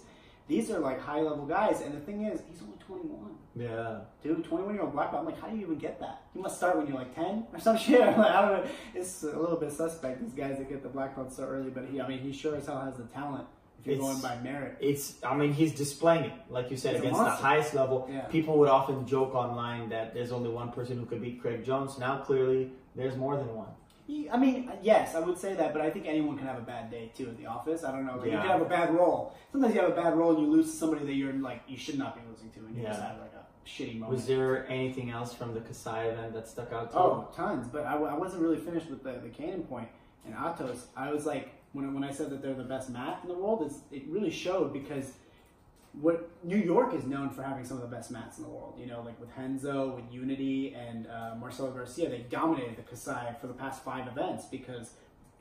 These 0.51 0.69
are 0.71 0.79
like 0.79 0.99
high 0.99 1.21
level 1.21 1.45
guys, 1.45 1.79
and 1.81 1.93
the 1.93 1.99
thing 2.01 2.25
is, 2.25 2.41
he's 2.49 2.61
only 2.61 2.77
21. 2.85 3.31
Yeah, 3.55 3.99
Dude, 4.23 4.43
21 4.45 4.73
year 4.75 4.83
old 4.83 4.93
black 4.93 5.11
belt. 5.11 5.21
I'm 5.21 5.25
like, 5.25 5.39
how 5.41 5.47
do 5.47 5.55
you 5.55 5.63
even 5.63 5.77
get 5.77 5.99
that? 6.01 6.23
You 6.35 6.41
must 6.41 6.57
start 6.57 6.77
when 6.77 6.87
you're 6.87 6.95
like 6.97 7.13
10 7.15 7.47
or 7.53 7.59
some 7.59 7.77
shit. 7.85 8.01
I'm 8.01 8.17
like, 8.17 8.31
I 8.31 8.41
don't 8.41 8.63
know. 8.65 8.71
It's 8.95 9.23
a 9.23 9.27
little 9.27 9.55
bit 9.57 9.71
suspect, 9.71 10.21
these 10.21 10.33
guys 10.33 10.57
that 10.57 10.67
get 10.69 10.83
the 10.83 10.89
black 10.89 11.15
belt 11.15 11.31
so 11.33 11.43
early, 11.43 11.69
but 11.69 11.85
he, 11.85 11.99
I 12.01 12.07
mean, 12.07 12.19
he 12.19 12.31
sure 12.33 12.55
as 12.55 12.65
hell 12.65 12.81
has 12.81 12.95
the 12.97 13.03
talent 13.03 13.45
if 13.79 13.85
you're 13.87 13.95
It's- 13.95 14.07
going 14.09 14.21
by 14.21 14.41
merit. 14.43 14.77
it's. 14.81 15.15
I 15.23 15.35
mean, 15.35 15.53
he's 15.53 15.73
displaying 15.73 16.25
it, 16.25 16.33
like 16.49 16.69
you 16.69 16.77
said, 16.77 16.95
a 16.95 16.99
against 16.99 17.19
the 17.19 17.29
highest 17.29 17.73
level. 17.73 18.07
Yeah. 18.11 18.21
People 18.37 18.57
would 18.59 18.69
often 18.69 19.05
joke 19.07 19.33
online 19.35 19.89
that 19.89 20.13
there's 20.13 20.31
only 20.33 20.49
one 20.49 20.71
person 20.71 20.97
who 20.97 21.05
could 21.05 21.21
beat 21.21 21.41
Craig 21.41 21.63
Jones. 21.65 21.97
Now, 21.97 22.19
clearly, 22.19 22.71
there's 22.95 23.15
more 23.15 23.35
than 23.37 23.53
one. 23.55 23.69
I 24.31 24.37
mean, 24.37 24.71
yes, 24.81 25.15
I 25.15 25.19
would 25.19 25.37
say 25.37 25.53
that, 25.55 25.73
but 25.73 25.81
I 25.81 25.89
think 25.89 26.05
anyone 26.07 26.37
can 26.37 26.47
have 26.47 26.57
a 26.57 26.61
bad 26.61 26.89
day 26.89 27.11
too 27.15 27.27
at 27.27 27.37
the 27.37 27.45
office. 27.45 27.83
I 27.83 27.91
don't 27.91 28.05
know. 28.05 28.17
Like, 28.17 28.25
You 28.25 28.31
can 28.31 28.47
have 28.47 28.61
a 28.61 28.65
bad 28.65 28.93
roll. 28.93 29.35
Sometimes 29.51 29.73
you 29.73 29.81
have 29.81 29.91
a 29.91 29.95
bad 29.95 30.17
roll 30.17 30.31
and 30.31 30.39
you 30.39 30.51
lose 30.51 30.71
to 30.71 30.77
somebody 30.77 31.05
that 31.05 31.13
you're 31.13 31.33
like, 31.33 31.61
you 31.67 31.77
should 31.77 31.97
not 31.97 32.15
be 32.15 32.21
losing 32.29 32.49
to, 32.51 32.59
and 32.59 32.75
you 32.75 32.83
just 32.83 33.01
have 33.01 33.17
like 33.19 33.33
a 33.33 33.67
shitty 33.67 33.99
moment. 33.99 34.17
Was 34.17 34.25
there 34.25 34.67
anything 34.69 35.11
else 35.11 35.33
from 35.33 35.53
the 35.53 35.61
Kasai 35.61 36.07
event 36.07 36.33
that 36.33 36.47
stuck 36.47 36.73
out 36.73 36.91
to 36.91 36.97
oh, 36.97 37.05
you? 37.05 37.11
Oh, 37.11 37.35
tons. 37.35 37.67
But 37.67 37.85
I, 37.85 37.95
I 37.95 38.13
wasn't 38.13 38.41
really 38.41 38.57
finished 38.57 38.89
with 38.89 39.03
the, 39.03 39.13
the 39.13 39.29
Cannon 39.29 39.63
point 39.63 39.87
and 40.25 40.35
Atos. 40.35 40.85
I 40.95 41.11
was 41.11 41.25
like, 41.25 41.49
when, 41.73 41.93
when 41.93 42.03
I 42.03 42.11
said 42.11 42.29
that 42.31 42.41
they're 42.41 42.53
the 42.53 42.63
best 42.63 42.89
mat 42.89 43.19
in 43.23 43.29
the 43.29 43.35
world, 43.35 43.63
it's, 43.65 43.79
it 43.91 44.07
really 44.07 44.31
showed 44.31 44.73
because 44.73 45.13
what 45.99 46.29
New 46.43 46.57
York 46.57 46.93
is 46.93 47.05
known 47.05 47.29
for 47.29 47.43
having 47.43 47.65
some 47.65 47.77
of 47.77 47.83
the 47.89 47.93
best 47.93 48.11
mats 48.11 48.37
in 48.37 48.43
the 48.43 48.49
world. 48.49 48.75
You 48.79 48.85
know, 48.87 49.01
like 49.01 49.19
with 49.19 49.29
Henzo, 49.35 49.93
with 49.95 50.05
Unity, 50.11 50.73
and 50.73 51.07
uh, 51.07 51.35
Marcelo 51.39 51.71
Garcia, 51.71 52.09
they 52.09 52.19
dominated 52.29 52.77
the 52.77 52.83
Kasai 52.83 53.35
for 53.41 53.47
the 53.47 53.53
past 53.53 53.83
five 53.83 54.07
events 54.07 54.45
because 54.45 54.91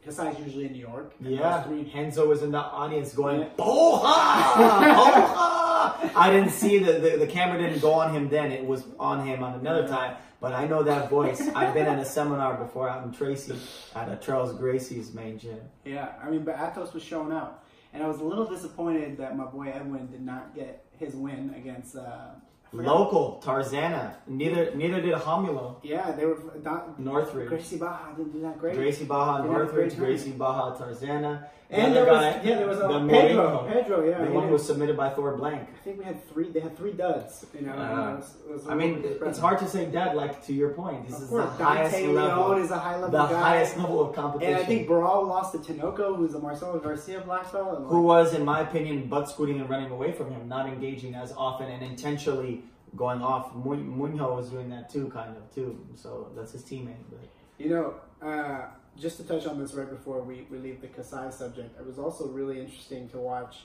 Kasai 0.04 0.30
is 0.32 0.38
usually 0.40 0.66
in 0.66 0.72
New 0.72 0.80
York. 0.80 1.12
Yeah, 1.20 1.62
three 1.62 1.84
Henzo 1.84 2.26
was 2.26 2.42
in 2.42 2.50
the 2.50 2.58
audience 2.58 3.12
going, 3.12 3.40
Yeah. 3.42 3.48
Boha! 3.58 4.02
Boha! 4.54 6.10
I 6.16 6.30
didn't 6.32 6.50
see 6.50 6.78
the, 6.78 6.92
the, 6.94 7.16
the 7.18 7.26
camera 7.26 7.58
didn't 7.58 7.80
go 7.80 7.92
on 7.94 8.12
him 8.14 8.28
then. 8.28 8.50
It 8.50 8.64
was 8.64 8.84
on 8.98 9.26
him 9.26 9.42
on 9.42 9.54
another 9.54 9.86
time. 9.86 10.16
But 10.40 10.54
I 10.54 10.66
know 10.66 10.82
that 10.82 11.10
voice. 11.10 11.46
I've 11.54 11.74
been 11.74 11.86
at 11.86 11.98
a 11.98 12.04
seminar 12.04 12.54
before 12.54 12.88
out 12.88 13.04
in 13.04 13.12
Tracy 13.12 13.54
at 13.94 14.08
a 14.08 14.16
Charles 14.16 14.54
Gracie's 14.54 15.12
main 15.12 15.38
gym. 15.38 15.60
Yeah, 15.84 16.12
I 16.22 16.30
mean, 16.30 16.44
but 16.44 16.56
Atos 16.56 16.94
was 16.94 17.02
showing 17.02 17.30
out, 17.30 17.62
and 17.92 18.02
I 18.02 18.08
was 18.08 18.20
a 18.20 18.24
little 18.24 18.46
disappointed 18.46 19.18
that 19.18 19.36
my 19.36 19.44
boy 19.44 19.70
Edwin 19.74 20.06
did 20.06 20.22
not 20.22 20.54
get 20.54 20.84
his 20.98 21.14
win 21.14 21.54
against. 21.56 21.96
Uh, 21.96 22.30
Local 22.72 23.42
Tarzana. 23.44 24.14
Neither 24.28 24.72
neither 24.76 25.00
did 25.00 25.14
Hamulo. 25.14 25.76
Yeah, 25.82 26.12
they 26.12 26.24
were 26.24 26.38
not. 26.62 27.00
Northridge. 27.00 27.48
Gracie 27.48 27.78
Barra 27.78 28.14
didn't 28.16 28.32
do 28.32 28.40
that 28.42 28.58
great. 28.60 28.76
Gracie 28.76 29.04
Barra, 29.06 29.42
They 29.42 29.48
had 29.52 29.62
a 29.62 29.64
great 29.64 29.74
Northridge. 29.74 29.98
Gracie 29.98 30.30
Barra, 30.32 30.76
Tarzana. 30.76 31.48
The 31.70 31.76
and 31.76 31.92
other 31.92 32.04
there 32.04 32.12
was 32.12 32.20
guy, 32.20 32.40
yeah, 32.42 32.56
there 32.56 32.66
was 32.66 32.78
a 32.78 32.88
the 32.88 33.08
Pedro. 33.08 33.66
Pedro, 33.72 34.04
yeah. 34.08 34.18
the 34.18 34.26
he 34.26 34.32
one 34.32 34.50
was 34.50 34.66
submitted 34.66 34.96
by 34.96 35.10
Thor 35.10 35.36
Blank. 35.36 35.68
I 35.72 35.78
think 35.84 35.98
we 35.98 36.04
had 36.04 36.28
three. 36.28 36.50
They 36.50 36.58
had 36.58 36.76
three 36.76 36.92
duds. 36.92 37.46
You 37.54 37.60
know, 37.66 37.72
Uh, 37.72 37.76
it 38.14 38.16
was- 38.16 38.36
it 38.48 38.52
was 38.52 38.68
I 38.68 38.74
mean, 38.74 39.04
it's 39.04 39.38
hard 39.38 39.58
to 39.60 39.68
say 39.68 39.84
that. 39.86 40.16
Like 40.16 40.44
to 40.46 40.52
your 40.52 40.70
point, 40.70 41.06
this 41.06 41.16
Of 41.18 41.22
is 41.22 41.28
course, 41.30 41.44
the 41.58 41.64
highest 41.64 41.92
Dante 41.94 42.08
level, 42.12 42.52
is 42.54 42.70
a 42.72 42.76
high 42.78 42.94
level 42.96 43.10
the 43.10 43.26
guy. 43.28 43.40
highest 43.40 43.76
level 43.76 44.00
of 44.00 44.16
competition. 44.16 44.54
And 44.54 44.62
I 44.62 44.66
think 44.66 44.88
Barral 44.88 45.24
lost 45.26 45.52
to 45.52 45.58
Tinoco, 45.58 46.16
who's 46.16 46.34
a 46.34 46.40
Marcelo 46.40 46.78
Garcia 46.80 47.20
black 47.20 47.52
belt. 47.52 47.78
and, 47.78 47.86
who 47.86 48.02
was, 48.02 48.34
in 48.34 48.44
my 48.44 48.62
opinion, 48.62 49.08
butt 49.08 49.28
scooting 49.28 49.60
and 49.60 49.70
running 49.70 49.92
away 49.92 50.10
from 50.10 50.30
him, 50.32 50.48
not 50.48 50.66
engaging 50.66 51.14
as 51.14 51.32
often 51.36 51.68
and 51.70 51.84
intentionally 51.84 52.64
going 52.96 53.22
off. 53.22 53.54
Mu- 53.54 53.76
Munho 53.76 54.34
was 54.34 54.48
doing 54.50 54.68
that 54.70 54.90
too, 54.90 55.08
kind 55.10 55.36
of 55.36 55.54
too. 55.54 55.78
So 55.94 56.32
that's 56.34 56.50
his 56.50 56.64
teammate. 56.64 57.04
But 57.08 57.20
You 57.60 57.68
know, 57.68 57.94
uh, 58.26 58.68
just 58.98 59.18
to 59.18 59.24
touch 59.24 59.46
on 59.46 59.58
this 59.60 59.74
right 59.74 59.88
before 59.88 60.22
we, 60.22 60.46
we 60.50 60.56
leave 60.56 60.80
the 60.80 60.86
Kasai 60.86 61.30
subject, 61.30 61.78
it 61.78 61.86
was 61.86 61.98
also 61.98 62.26
really 62.28 62.58
interesting 62.58 63.06
to 63.10 63.18
watch 63.18 63.64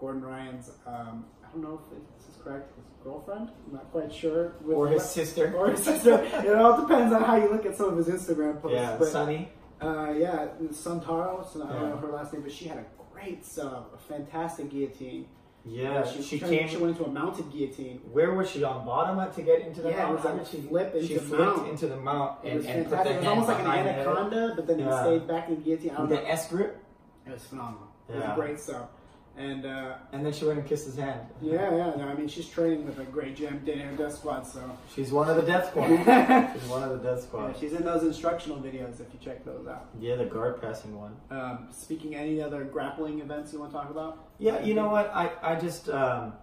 Gordon 0.00 0.22
Ryan's, 0.22 0.70
um, 0.86 1.26
I 1.44 1.52
don't 1.52 1.62
know 1.62 1.78
if 1.84 1.90
this 2.18 2.34
is 2.34 2.42
correct, 2.42 2.74
his 2.74 2.86
girlfriend? 3.02 3.50
I'm 3.66 3.74
not 3.74 3.92
quite 3.92 4.12
sure. 4.12 4.54
or 4.66 4.88
his 4.88 5.02
what- 5.02 5.10
sister. 5.10 5.54
Or 5.54 5.70
his 5.70 5.82
sister. 5.84 6.22
it 6.24 6.54
all 6.56 6.80
depends 6.80 7.12
on 7.12 7.22
how 7.22 7.36
you 7.36 7.50
look 7.50 7.66
at 7.66 7.76
some 7.76 7.90
of 7.90 7.96
his 7.98 8.08
Instagram 8.08 8.62
posts. 8.62 8.76
yeah, 8.76 8.96
but, 8.98 9.08
Sunny. 9.08 9.50
uh, 9.82 10.14
yeah, 10.16 10.48
Santaro, 10.70 11.46
so 11.52 11.64
I 11.68 11.72
don't 11.74 11.90
know 11.90 11.96
her 11.98 12.08
last 12.08 12.32
name, 12.32 12.42
but 12.42 12.52
she 12.52 12.64
had 12.64 12.78
a 12.78 12.86
great 13.12 13.44
sub, 13.44 13.90
a 13.94 13.98
fantastic 13.98 14.70
guillotine. 14.70 15.26
Yeah, 15.66 16.04
she, 16.10 16.22
she 16.22 16.38
came. 16.38 16.68
She 16.68 16.76
went 16.76 16.96
into 16.98 17.08
a 17.08 17.10
mounted 17.10 17.50
guillotine. 17.50 18.00
Where 18.12 18.34
was 18.34 18.50
she 18.50 18.62
on 18.64 18.84
bottom 18.84 19.18
at 19.18 19.34
to 19.36 19.42
get 19.42 19.62
into 19.62 19.80
the 19.80 19.88
Yeah, 19.90 20.02
it 20.10 20.12
mount? 20.12 20.24
was 20.24 20.38
like 20.38 20.46
she 20.46 20.60
flip 20.68 20.94
into 20.94 21.06
She 21.06 21.16
flipped 21.18 21.56
mount. 21.56 21.68
into 21.70 21.86
the 21.86 21.96
mount 21.96 22.38
It 22.44 22.48
and, 22.48 22.56
was 22.58 22.66
and 22.66 22.84
put 22.84 22.90
fantastic. 22.98 23.12
the 23.12 23.16
It 23.16 23.18
was 23.20 23.28
almost 23.28 23.48
like 23.48 23.58
an 23.58 23.64
behind 23.64 23.86
it. 23.88 23.90
anaconda, 24.06 24.52
but 24.56 24.66
then 24.66 24.78
Yeah. 24.80 25.00
it 25.00 25.02
stayed 25.02 25.26
back 25.28 25.48
in 25.48 25.54
the 25.56 25.60
guillotine. 25.62 25.90
I 25.90 25.94
don't 25.94 26.08
With 26.10 26.18
know. 26.18 26.24
the 26.24 26.30
S 26.30 26.48
grip, 26.50 26.84
It 27.26 27.32
was 27.32 27.44
phenomenal. 27.44 27.88
It 28.10 28.14
was 28.16 28.24
Yeah. 28.24 28.32
a 28.32 28.36
great 28.36 28.60
sub. 28.60 28.90
And 29.36 29.66
uh, 29.66 29.94
and 30.12 30.24
then 30.24 30.32
she 30.32 30.44
went 30.44 30.60
and 30.60 30.68
kissed 30.68 30.86
his 30.86 30.96
hand. 30.96 31.20
yeah, 31.42 31.74
yeah, 31.74 31.92
no, 31.96 32.04
I 32.08 32.14
mean, 32.14 32.28
she's 32.28 32.48
training 32.48 32.86
with 32.86 33.00
a 33.00 33.04
great 33.04 33.34
gym, 33.34 33.60
Danaher 33.66 33.98
Death 33.98 34.14
Squad, 34.14 34.46
so. 34.46 34.60
She's 34.94 35.10
one 35.10 35.28
of 35.28 35.34
the 35.34 35.42
death 35.42 35.70
squad. 35.70 35.90
yeah, 35.90 36.52
She's 36.54 36.68
one 36.68 36.84
of 36.84 36.90
the 36.90 36.98
death 37.10 37.22
squad. 37.24 37.56
she's 37.58 37.72
in 37.72 37.82
those 37.84 38.04
instructional 38.04 38.58
videos 38.58 39.00
if 39.00 39.08
you 39.12 39.18
check 39.20 39.44
those 39.44 39.66
out. 39.66 39.88
Yeah, 39.98 40.14
the 40.14 40.24
guard 40.26 40.60
passing 40.60 40.96
one. 40.96 41.16
Um, 41.30 41.66
speaking 41.72 42.14
any 42.14 42.40
other 42.40 42.62
grappling 42.62 43.18
events 43.20 43.52
you 43.52 43.58
want 43.58 43.72
to 43.72 43.76
talk 43.78 43.90
about? 43.90 44.28
Yeah, 44.38 44.62
you 44.62 44.74
know 44.74 44.88
what? 44.88 45.10
I, 45.12 45.32
I 45.42 45.56
just 45.56 45.88
um, 45.88 46.34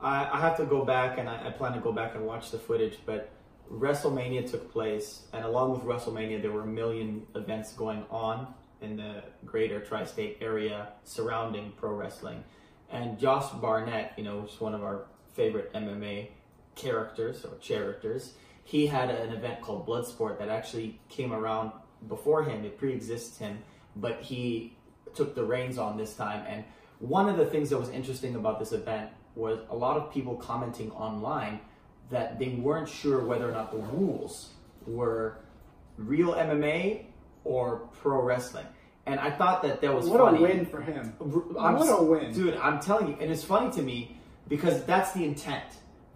I, 0.00 0.28
I 0.32 0.40
have 0.40 0.56
to 0.56 0.64
go 0.64 0.82
back 0.82 1.18
and 1.18 1.28
I, 1.28 1.48
I 1.48 1.50
plan 1.50 1.74
to 1.74 1.80
go 1.80 1.92
back 1.92 2.14
and 2.14 2.24
watch 2.24 2.50
the 2.50 2.58
footage. 2.58 2.96
But 3.04 3.30
WrestleMania 3.70 4.50
took 4.50 4.72
place, 4.72 5.26
and 5.32 5.44
along 5.44 5.72
with 5.72 5.82
WrestleMania, 5.82 6.40
there 6.42 6.50
were 6.52 6.62
a 6.62 6.66
million 6.66 7.26
events 7.34 7.72
going 7.74 8.04
on 8.10 8.54
in 8.82 8.96
the 8.96 9.22
greater 9.44 9.80
tri-state 9.80 10.38
area 10.40 10.88
surrounding 11.04 11.72
pro 11.76 11.94
wrestling. 11.94 12.42
And 12.90 13.18
Josh 13.18 13.50
Barnett, 13.52 14.14
you 14.16 14.24
know, 14.24 14.40
who's 14.42 14.60
one 14.60 14.74
of 14.74 14.82
our 14.82 15.06
favorite 15.34 15.72
MMA 15.74 16.28
characters 16.74 17.44
or 17.44 17.52
characters, 17.56 18.32
he 18.64 18.86
had 18.86 19.10
an 19.10 19.32
event 19.32 19.60
called 19.60 19.86
Bloodsport 19.86 20.38
that 20.38 20.48
actually 20.48 21.00
came 21.08 21.32
around 21.32 21.72
before 22.08 22.44
him. 22.44 22.64
It 22.64 22.78
pre-exists 22.78 23.38
him, 23.38 23.58
but 23.96 24.20
he 24.20 24.76
took 25.14 25.34
the 25.34 25.44
reins 25.44 25.78
on 25.78 25.96
this 25.96 26.14
time. 26.14 26.44
And 26.48 26.64
one 26.98 27.28
of 27.28 27.36
the 27.36 27.46
things 27.46 27.70
that 27.70 27.78
was 27.78 27.88
interesting 27.88 28.34
about 28.34 28.58
this 28.58 28.72
event 28.72 29.10
was 29.34 29.60
a 29.70 29.76
lot 29.76 29.96
of 29.96 30.12
people 30.12 30.36
commenting 30.36 30.90
online 30.92 31.60
that 32.10 32.38
they 32.38 32.48
weren't 32.48 32.88
sure 32.88 33.24
whether 33.24 33.48
or 33.48 33.52
not 33.52 33.70
the 33.70 33.78
rules 33.78 34.50
were 34.86 35.38
real 35.96 36.34
MMA 36.34 37.04
or 37.44 37.88
pro 38.00 38.22
wrestling. 38.22 38.66
And 39.06 39.18
I 39.18 39.30
thought 39.30 39.62
that 39.62 39.80
that 39.80 39.92
was 39.94 40.06
What 40.06 40.20
funny. 40.20 40.38
a 40.38 40.42
win 40.42 40.66
for 40.66 40.80
him. 40.80 41.14
I'm, 41.58 41.74
What 41.76 41.88
a 41.88 42.02
win. 42.02 42.32
dude! 42.32 42.54
I'm 42.56 42.80
telling 42.80 43.08
you, 43.08 43.16
and 43.20 43.30
it's 43.30 43.42
funny 43.42 43.70
to 43.72 43.82
me 43.82 44.16
because 44.48 44.84
that's 44.84 45.12
the 45.12 45.24
intent. 45.24 45.64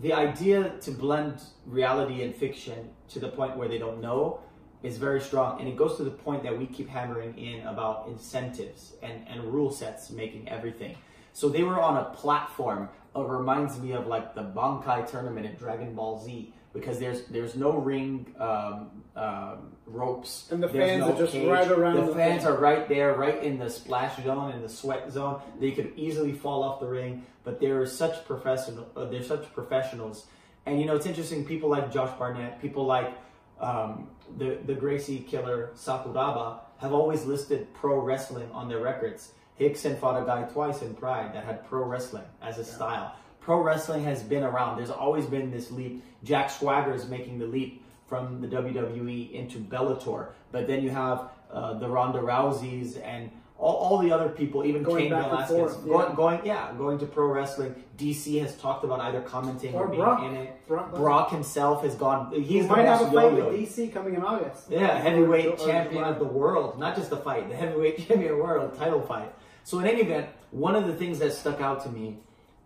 The 0.00 0.12
idea 0.12 0.70
to 0.82 0.90
blend 0.90 1.40
reality 1.66 2.22
and 2.22 2.34
fiction 2.34 2.90
to 3.08 3.18
the 3.20 3.28
point 3.28 3.56
where 3.56 3.68
they 3.68 3.78
don't 3.78 4.00
know 4.00 4.40
is 4.82 4.98
very 4.98 5.20
strong, 5.20 5.58
and 5.60 5.68
it 5.68 5.76
goes 5.76 5.96
to 5.96 6.04
the 6.04 6.10
point 6.10 6.42
that 6.42 6.56
we 6.58 6.66
keep 6.66 6.88
hammering 6.88 7.36
in 7.38 7.66
about 7.66 8.06
incentives 8.08 8.92
and 9.02 9.26
and 9.28 9.42
rule 9.44 9.70
sets 9.70 10.10
making 10.10 10.48
everything. 10.48 10.94
So 11.32 11.48
they 11.48 11.62
were 11.64 11.80
on 11.80 11.96
a 11.96 12.04
platform. 12.14 12.88
It 13.16 13.26
reminds 13.26 13.78
me 13.80 13.92
of 13.92 14.06
like 14.06 14.34
the 14.34 14.42
Bankai 14.42 15.10
tournament 15.10 15.46
in 15.46 15.54
Dragon 15.56 15.94
Ball 15.94 16.22
Z 16.22 16.52
because 16.74 16.98
there's 16.98 17.22
there's 17.26 17.54
no 17.54 17.70
ring 17.78 18.26
um, 18.38 18.90
um, 19.16 19.72
ropes 19.86 20.48
And 20.50 20.62
the 20.62 20.68
there's 20.68 20.90
fans 20.90 21.00
no 21.06 21.14
are 21.14 21.18
just 21.18 21.32
cage. 21.32 21.48
right 21.48 21.70
around 21.70 21.94
The 21.96 22.06
the 22.06 22.14
fans 22.14 22.42
thing. 22.42 22.52
are 22.52 22.56
right 22.58 22.88
there, 22.88 23.14
right 23.14 23.42
in 23.42 23.58
the 23.58 23.70
splash 23.70 24.22
zone, 24.22 24.52
in 24.52 24.60
the 24.60 24.68
sweat 24.68 25.10
zone. 25.10 25.40
They 25.60 25.70
could 25.70 25.92
easily 25.96 26.32
fall 26.32 26.62
off 26.64 26.80
the 26.80 26.88
ring, 26.88 27.24
but 27.44 27.60
they're 27.60 27.86
such 27.86 28.24
professional. 28.26 28.86
Uh, 28.96 29.04
they're 29.06 29.22
such 29.22 29.52
professionals, 29.54 30.26
and 30.66 30.80
you 30.80 30.86
know 30.86 30.96
it's 30.96 31.06
interesting. 31.06 31.44
People 31.46 31.70
like 31.70 31.92
Josh 31.92 32.16
Barnett, 32.18 32.60
people 32.60 32.84
like 32.84 33.12
um, 33.60 34.08
the 34.36 34.58
the 34.66 34.74
Gracie 34.74 35.20
killer 35.20 35.70
Sakuraba, 35.76 36.58
have 36.78 36.92
always 36.92 37.24
listed 37.24 37.72
pro 37.72 38.00
wrestling 38.00 38.50
on 38.52 38.68
their 38.68 38.80
records. 38.80 39.32
Hickson 39.56 39.96
fought 39.96 40.20
a 40.20 40.26
guy 40.26 40.42
twice 40.42 40.82
in 40.82 40.92
Pride 40.94 41.32
that 41.34 41.44
had 41.44 41.64
pro 41.68 41.84
wrestling 41.84 42.24
as 42.42 42.58
a 42.58 42.64
style. 42.64 43.14
Pro 43.44 43.60
wrestling 43.60 44.04
has 44.04 44.22
been 44.22 44.42
around. 44.42 44.78
There's 44.78 44.90
always 44.90 45.26
been 45.26 45.50
this 45.50 45.70
leap. 45.70 46.02
Jack 46.24 46.48
Swagger 46.48 46.94
is 46.94 47.06
making 47.08 47.38
the 47.38 47.46
leap 47.46 47.84
from 48.08 48.40
the 48.40 48.48
WWE 48.48 49.32
into 49.32 49.58
Bellator. 49.58 50.28
But 50.50 50.66
then 50.66 50.82
you 50.82 50.88
have 50.90 51.28
uh, 51.52 51.74
the 51.74 51.86
Ronda 51.88 52.20
Rouseys 52.20 52.98
and 53.04 53.30
all, 53.58 53.76
all 53.76 53.98
the 53.98 54.10
other 54.10 54.30
people, 54.30 54.64
even 54.64 54.82
Going 54.82 55.04
Cain 55.04 55.10
Velasquez, 55.10 55.48
forth, 55.56 55.84
going, 55.86 56.08
yeah. 56.10 56.14
going, 56.16 56.40
yeah, 56.44 56.72
going 56.78 56.98
to 56.98 57.06
pro 57.06 57.26
wrestling. 57.26 57.74
DC 57.98 58.40
has 58.40 58.56
talked 58.56 58.82
about 58.82 59.00
either 59.00 59.20
commenting 59.20 59.74
or, 59.74 59.84
Or 59.84 59.88
being 59.88 60.02
Brock. 60.02 60.22
in 60.24 60.34
it. 60.36 60.66
Brock 60.66 60.94
Brock, 60.94 61.30
himself 61.30 61.82
has 61.84 61.94
gone. 61.94 62.32
He 62.32 62.42
He's 62.42 62.66
the 62.66 62.70
might 62.72 62.86
have 62.86 63.02
a 63.02 63.04
fight 63.06 63.12
yo-yoed. 63.32 63.52
with 63.58 63.68
DC 63.76 63.92
coming 63.92 64.14
in 64.14 64.22
August. 64.24 64.70
Yeah, 64.70 64.98
heavyweight 64.98 65.46
Or- 65.46 65.56
champion 65.66 66.02
of 66.04 66.18
the 66.18 66.24
world. 66.24 66.78
Not 66.78 66.96
just 66.96 67.10
the 67.10 67.18
fight, 67.18 67.48
the 67.50 67.56
heavyweight 67.62 67.98
champion 68.08 68.32
of 68.32 68.38
the 68.38 68.42
world 68.42 68.76
title 68.78 69.02
fight. 69.02 69.32
So 69.64 69.78
in 69.80 69.86
any 69.86 70.00
event, 70.00 70.28
one 70.50 70.74
of 70.74 70.86
the 70.86 70.94
things 70.94 71.18
that 71.20 71.32
stuck 71.34 71.60
out 71.60 71.82
to 71.84 71.90
me 71.90 72.18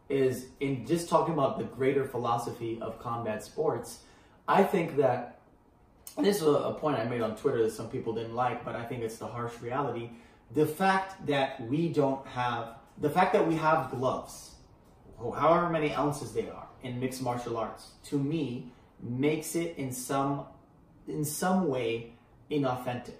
is 0.08 0.46
in 0.60 0.86
just 0.86 1.08
talking 1.08 1.34
about 1.34 1.58
the 1.58 1.64
greater 1.64 2.04
philosophy 2.04 2.78
of 2.80 2.98
combat 2.98 3.42
sports, 3.44 4.00
I 4.46 4.62
think 4.62 4.96
that 4.96 5.40
this 6.16 6.36
is 6.36 6.42
a, 6.42 6.50
a 6.50 6.74
point 6.74 6.98
I 6.98 7.04
made 7.04 7.20
on 7.20 7.36
Twitter 7.36 7.62
that 7.62 7.72
some 7.72 7.88
people 7.88 8.14
didn't 8.14 8.34
like, 8.34 8.64
but 8.64 8.74
I 8.74 8.84
think 8.84 9.02
it's 9.02 9.18
the 9.18 9.26
harsh 9.26 9.52
reality. 9.60 10.10
The 10.54 10.66
fact 10.66 11.26
that 11.26 11.60
we 11.68 11.88
don't 11.88 12.26
have 12.26 12.76
the 13.00 13.10
fact 13.10 13.32
that 13.34 13.46
we 13.46 13.54
have 13.54 13.90
gloves, 13.90 14.54
however 15.18 15.70
many 15.70 15.94
ounces 15.94 16.32
they 16.32 16.48
are 16.48 16.66
in 16.82 16.98
mixed 16.98 17.22
martial 17.22 17.56
arts, 17.56 17.90
to 18.04 18.18
me 18.18 18.72
makes 19.00 19.54
it 19.54 19.76
in 19.76 19.92
some 19.92 20.46
in 21.06 21.24
some 21.24 21.68
way 21.68 22.12
inauthentic. 22.50 23.14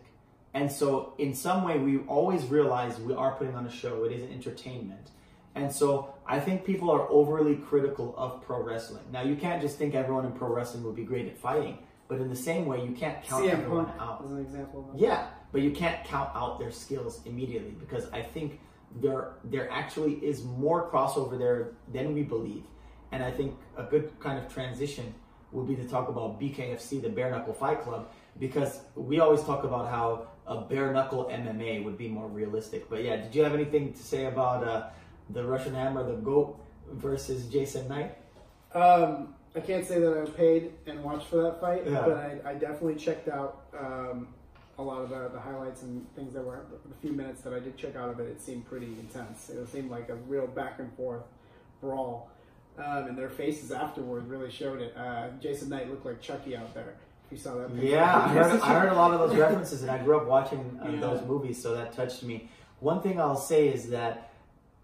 And 0.55 0.73
so, 0.73 1.13
in 1.19 1.35
some 1.35 1.63
way, 1.63 1.79
we 1.79 1.99
always 2.07 2.45
realize 2.47 2.99
we 2.99 3.15
are 3.15 3.33
putting 3.33 3.55
on 3.55 3.67
a 3.67 3.71
show. 3.71 4.05
It 4.05 4.13
is 4.13 4.31
entertainment. 4.31 5.11
And 5.59 5.73
so, 5.73 6.15
I 6.27 6.39
think 6.39 6.65
people 6.65 6.91
are 6.91 7.09
overly 7.11 7.57
critical 7.57 8.15
of 8.17 8.43
pro 8.43 8.63
wrestling. 8.63 9.03
Now, 9.11 9.23
you 9.23 9.35
can't 9.35 9.61
just 9.61 9.79
think 9.79 9.95
everyone 9.95 10.25
in 10.25 10.33
pro 10.33 10.49
wrestling 10.49 10.85
would 10.85 10.95
be 10.95 11.05
great 11.05 11.27
at 11.27 11.39
fighting, 11.39 11.79
but 12.07 12.21
in 12.21 12.29
the 12.29 12.37
same 12.37 12.67
way, 12.67 12.85
you 12.85 12.93
can't 12.93 13.23
count 13.23 13.45
CM 13.45 13.53
everyone 13.53 13.87
Punk 13.87 14.01
out. 14.01 14.23
as 14.25 14.33
an 14.33 14.41
example. 14.41 14.91
Of. 14.93 15.01
Yeah, 15.01 15.27
but 15.53 15.63
you 15.63 15.71
can't 15.71 16.05
count 16.05 16.31
out 16.35 16.59
their 16.59 16.71
skills 16.71 17.21
immediately 17.25 17.73
because 17.73 18.11
I 18.13 18.23
think 18.23 18.61
there 19.01 19.33
there 19.45 19.71
actually 19.71 20.15
is 20.15 20.45
more 20.45 20.91
crossover 20.91 21.39
there 21.39 21.73
than 21.93 22.15
we 22.15 22.23
believe. 22.23 22.65
And 23.13 23.23
I 23.23 23.31
think 23.31 23.57
a 23.77 23.85
good 23.85 24.13
kind 24.21 24.39
of 24.39 24.53
transition 24.53 25.15
would 25.53 25.67
be 25.67 25.77
to 25.77 25.89
talk 25.89 26.09
about 26.09 26.39
BKFC, 26.41 27.01
the 27.01 27.09
Bare 27.09 27.31
Knuckle 27.31 27.55
Fight 27.55 27.81
Club, 27.83 28.11
because 28.39 28.81
we 28.95 29.21
always 29.21 29.43
talk 29.43 29.65
about 29.65 29.89
how 29.89 30.29
a 30.47 30.61
bare 30.61 30.93
knuckle 30.93 31.25
MMA 31.33 31.85
would 31.85 31.97
be 31.97 32.09
more 32.09 32.27
realistic. 32.29 32.89
But 32.89 33.03
yeah, 33.03 33.17
did 33.17 33.35
you 33.35 33.43
have 33.45 33.55
anything 33.55 33.93
to 33.93 34.03
say 34.03 34.27
about 34.27 34.65
uh, 34.65 34.89
the 35.31 35.45
Russian 35.45 35.75
Hammer, 35.75 36.03
the 36.05 36.15
GOAT 36.17 36.59
versus 36.93 37.47
Jason 37.47 37.89
Knight? 37.89 38.17
Um, 38.75 39.35
I 39.57 39.61
can't 39.61 39.87
say 39.87 39.99
that 39.99 40.17
I 40.27 40.31
paid 40.31 40.73
and 40.87 41.03
watched 41.03 41.27
for 41.29 41.43
that 41.43 41.61
fight, 41.61 41.83
Yeah. 41.87 42.03
but 42.07 42.17
I, 42.17 42.39
I 42.51 42.55
definitely 42.55 42.95
checked 42.97 43.29
out 43.29 43.63
um, 43.79 44.29
a 44.79 44.83
lot 44.83 45.03
of 45.03 45.11
the, 45.11 45.29
the 45.33 45.41
highlights 45.41 45.83
and 45.83 46.07
things 46.15 46.35
that 46.35 46.45
were 46.45 46.65
the 46.89 46.95
few 46.97 47.13
minutes 47.13 47.41
that 47.43 47.53
I 47.53 47.59
did 47.59 47.77
check 47.77 47.97
out 47.97 48.11
of 48.11 48.21
it. 48.21 48.29
It 48.29 48.41
seemed 48.41 48.67
pretty 48.67 48.87
intense. 48.87 49.51
It 49.51 49.67
seemed 49.69 49.91
like 49.91 50.09
a 50.11 50.15
real 50.15 50.47
back 50.47 50.79
and 50.79 50.93
forth 50.95 51.23
brawl, 51.81 52.31
um, 52.79 53.07
and 53.09 53.19
their 53.19 53.29
faces 53.31 53.73
afterward 53.73 54.29
really 54.29 54.51
showed 54.51 54.81
it. 54.81 54.95
Uh, 54.97 55.29
Jason 55.41 55.69
Knight 55.71 55.89
looked 55.91 56.07
like 56.07 56.21
Chucky 56.21 56.57
out 56.57 56.73
there. 56.75 56.95
If 57.27 57.33
you 57.33 57.39
saw 57.39 57.57
that, 57.57 57.73
picture. 57.75 57.87
Yeah, 57.89 58.17
I 58.17 58.29
heard, 58.29 58.61
I 58.61 58.81
heard 58.81 58.93
a 58.93 58.95
lot 58.95 59.13
of 59.13 59.29
those 59.29 59.39
references, 59.41 59.83
and 59.83 59.91
I 59.91 59.99
grew 59.99 60.17
up 60.19 60.27
watching 60.27 60.79
uh, 60.83 60.89
Yeah. 60.91 61.01
those 61.01 61.23
movies, 61.27 61.61
so 61.61 61.75
that 61.75 61.93
touched 61.93 62.23
me. 62.23 62.49
One 62.81 63.03
thing 63.03 63.21
I'll 63.21 63.37
say 63.37 63.69
is 63.69 63.91
that 63.91 64.28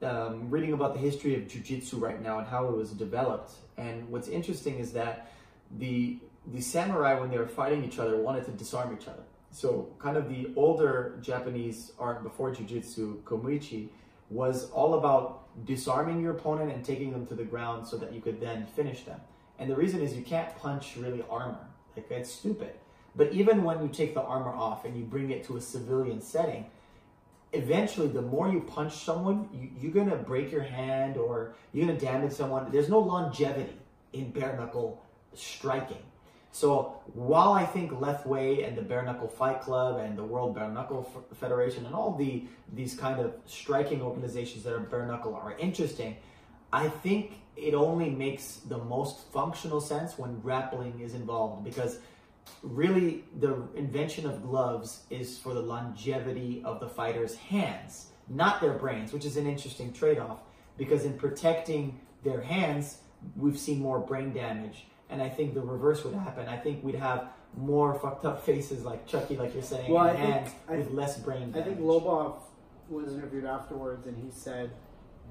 um, 0.04 0.50
reading 0.50 0.72
about 0.72 0.94
the 0.94 1.00
history 1.00 1.34
of 1.34 1.42
jujitsu 1.42 2.00
right 2.00 2.20
now 2.22 2.38
and 2.38 2.46
how 2.46 2.66
it 2.66 2.76
was 2.76 2.90
developed, 2.92 3.52
and 3.76 4.08
what's 4.08 4.28
interesting 4.28 4.78
is 4.78 4.92
that 4.92 5.32
the 5.78 6.18
the 6.52 6.60
samurai, 6.60 7.18
when 7.18 7.30
they 7.30 7.38
were 7.38 7.46
fighting 7.46 7.84
each 7.84 7.98
other, 7.98 8.18
wanted 8.18 8.44
to 8.44 8.50
disarm 8.50 8.96
each 9.00 9.08
other. 9.08 9.22
So, 9.50 9.88
kind 9.98 10.16
of 10.16 10.28
the 10.28 10.50
older 10.56 11.18
Japanese 11.22 11.92
art 11.98 12.22
before 12.22 12.54
jujitsu, 12.54 13.22
kumiuchi, 13.22 13.88
was 14.28 14.70
all 14.70 14.94
about 14.94 15.64
disarming 15.64 16.20
your 16.20 16.32
opponent 16.32 16.72
and 16.72 16.84
taking 16.84 17.12
them 17.12 17.26
to 17.28 17.34
the 17.34 17.44
ground 17.44 17.86
so 17.86 17.96
that 17.98 18.12
you 18.12 18.20
could 18.20 18.40
then 18.40 18.66
finish 18.66 19.04
them. 19.04 19.20
And 19.58 19.70
the 19.70 19.76
reason 19.76 20.00
is 20.02 20.14
you 20.14 20.24
can't 20.24 20.54
punch 20.56 20.96
really 20.96 21.24
armor. 21.30 21.66
Like 21.96 22.10
it's 22.10 22.32
stupid. 22.32 22.72
But 23.16 23.32
even 23.32 23.62
when 23.62 23.80
you 23.80 23.88
take 23.88 24.14
the 24.14 24.22
armor 24.22 24.52
off 24.52 24.84
and 24.84 24.96
you 24.96 25.04
bring 25.04 25.30
it 25.30 25.44
to 25.44 25.56
a 25.56 25.60
civilian 25.60 26.20
setting, 26.20 26.66
eventually 27.54 28.08
the 28.08 28.22
more 28.22 28.48
you 28.48 28.60
punch 28.60 28.94
someone, 28.94 29.48
you, 29.52 29.70
you're 29.80 29.92
gonna 29.92 30.16
break 30.16 30.50
your 30.50 30.62
hand 30.62 31.16
or 31.16 31.54
you're 31.72 31.86
gonna 31.86 31.98
damage 31.98 32.32
someone. 32.32 32.70
There's 32.70 32.88
no 32.88 32.98
longevity 32.98 33.78
in 34.12 34.30
bare 34.30 34.56
knuckle 34.56 35.02
striking. 35.34 36.02
So 36.54 37.00
while 37.14 37.52
I 37.52 37.66
think 37.66 37.90
Lethwei 37.90 38.64
and 38.64 38.76
the 38.76 38.82
Bare 38.82 39.02
Knuckle 39.02 39.26
Fight 39.26 39.60
Club 39.60 39.98
and 39.98 40.16
the 40.16 40.22
World 40.22 40.54
Bare 40.54 40.68
Knuckle 40.68 41.02
Federation 41.34 41.84
and 41.84 41.96
all 41.96 42.14
the 42.14 42.44
these 42.72 42.94
kind 42.94 43.18
of 43.18 43.34
striking 43.44 44.00
organizations 44.00 44.62
that 44.62 44.72
are 44.72 44.78
bare 44.78 45.04
knuckle 45.04 45.34
are 45.34 45.56
interesting, 45.58 46.16
I 46.72 46.88
think 46.88 47.40
it 47.56 47.74
only 47.74 48.08
makes 48.08 48.60
the 48.68 48.78
most 48.78 49.32
functional 49.32 49.80
sense 49.80 50.16
when 50.16 50.38
grappling 50.38 51.00
is 51.00 51.14
involved 51.14 51.64
because 51.64 51.98
really 52.62 53.24
the 53.38 53.62
invention 53.74 54.26
of 54.26 54.42
gloves 54.42 55.02
is 55.10 55.38
for 55.38 55.54
the 55.54 55.60
longevity 55.60 56.62
of 56.64 56.80
the 56.80 56.88
fighter's 56.88 57.34
hands, 57.36 58.06
not 58.28 58.60
their 58.60 58.72
brains, 58.72 59.12
which 59.12 59.24
is 59.24 59.36
an 59.36 59.46
interesting 59.46 59.92
trade-off 59.92 60.38
because 60.76 61.04
in 61.04 61.14
protecting 61.14 62.00
their 62.22 62.40
hands, 62.40 62.98
we've 63.36 63.58
seen 63.58 63.80
more 63.80 63.98
brain 63.98 64.32
damage 64.32 64.86
and 65.10 65.22
I 65.22 65.28
think 65.28 65.54
the 65.54 65.60
reverse 65.60 66.02
would 66.04 66.14
happen. 66.14 66.48
I 66.48 66.56
think 66.56 66.82
we'd 66.82 66.94
have 66.94 67.28
more 67.56 67.94
fucked 67.94 68.24
up 68.24 68.42
faces 68.46 68.84
like 68.84 69.06
Chucky, 69.06 69.36
like 69.36 69.52
you're 69.54 69.62
saying, 69.62 69.92
Well, 69.92 70.04
and 70.06 70.16
I 70.18 70.20
think- 70.20 70.34
hands 70.34 70.50
I- 70.68 70.76
with 70.76 70.90
less 70.90 71.18
brain 71.18 71.52
damage. 71.52 71.60
I 71.60 71.62
think 71.74 71.80
Lobov 71.80 72.36
was 72.88 73.12
interviewed 73.14 73.44
afterwards, 73.44 74.06
and 74.06 74.16
he 74.16 74.30
said 74.30 74.70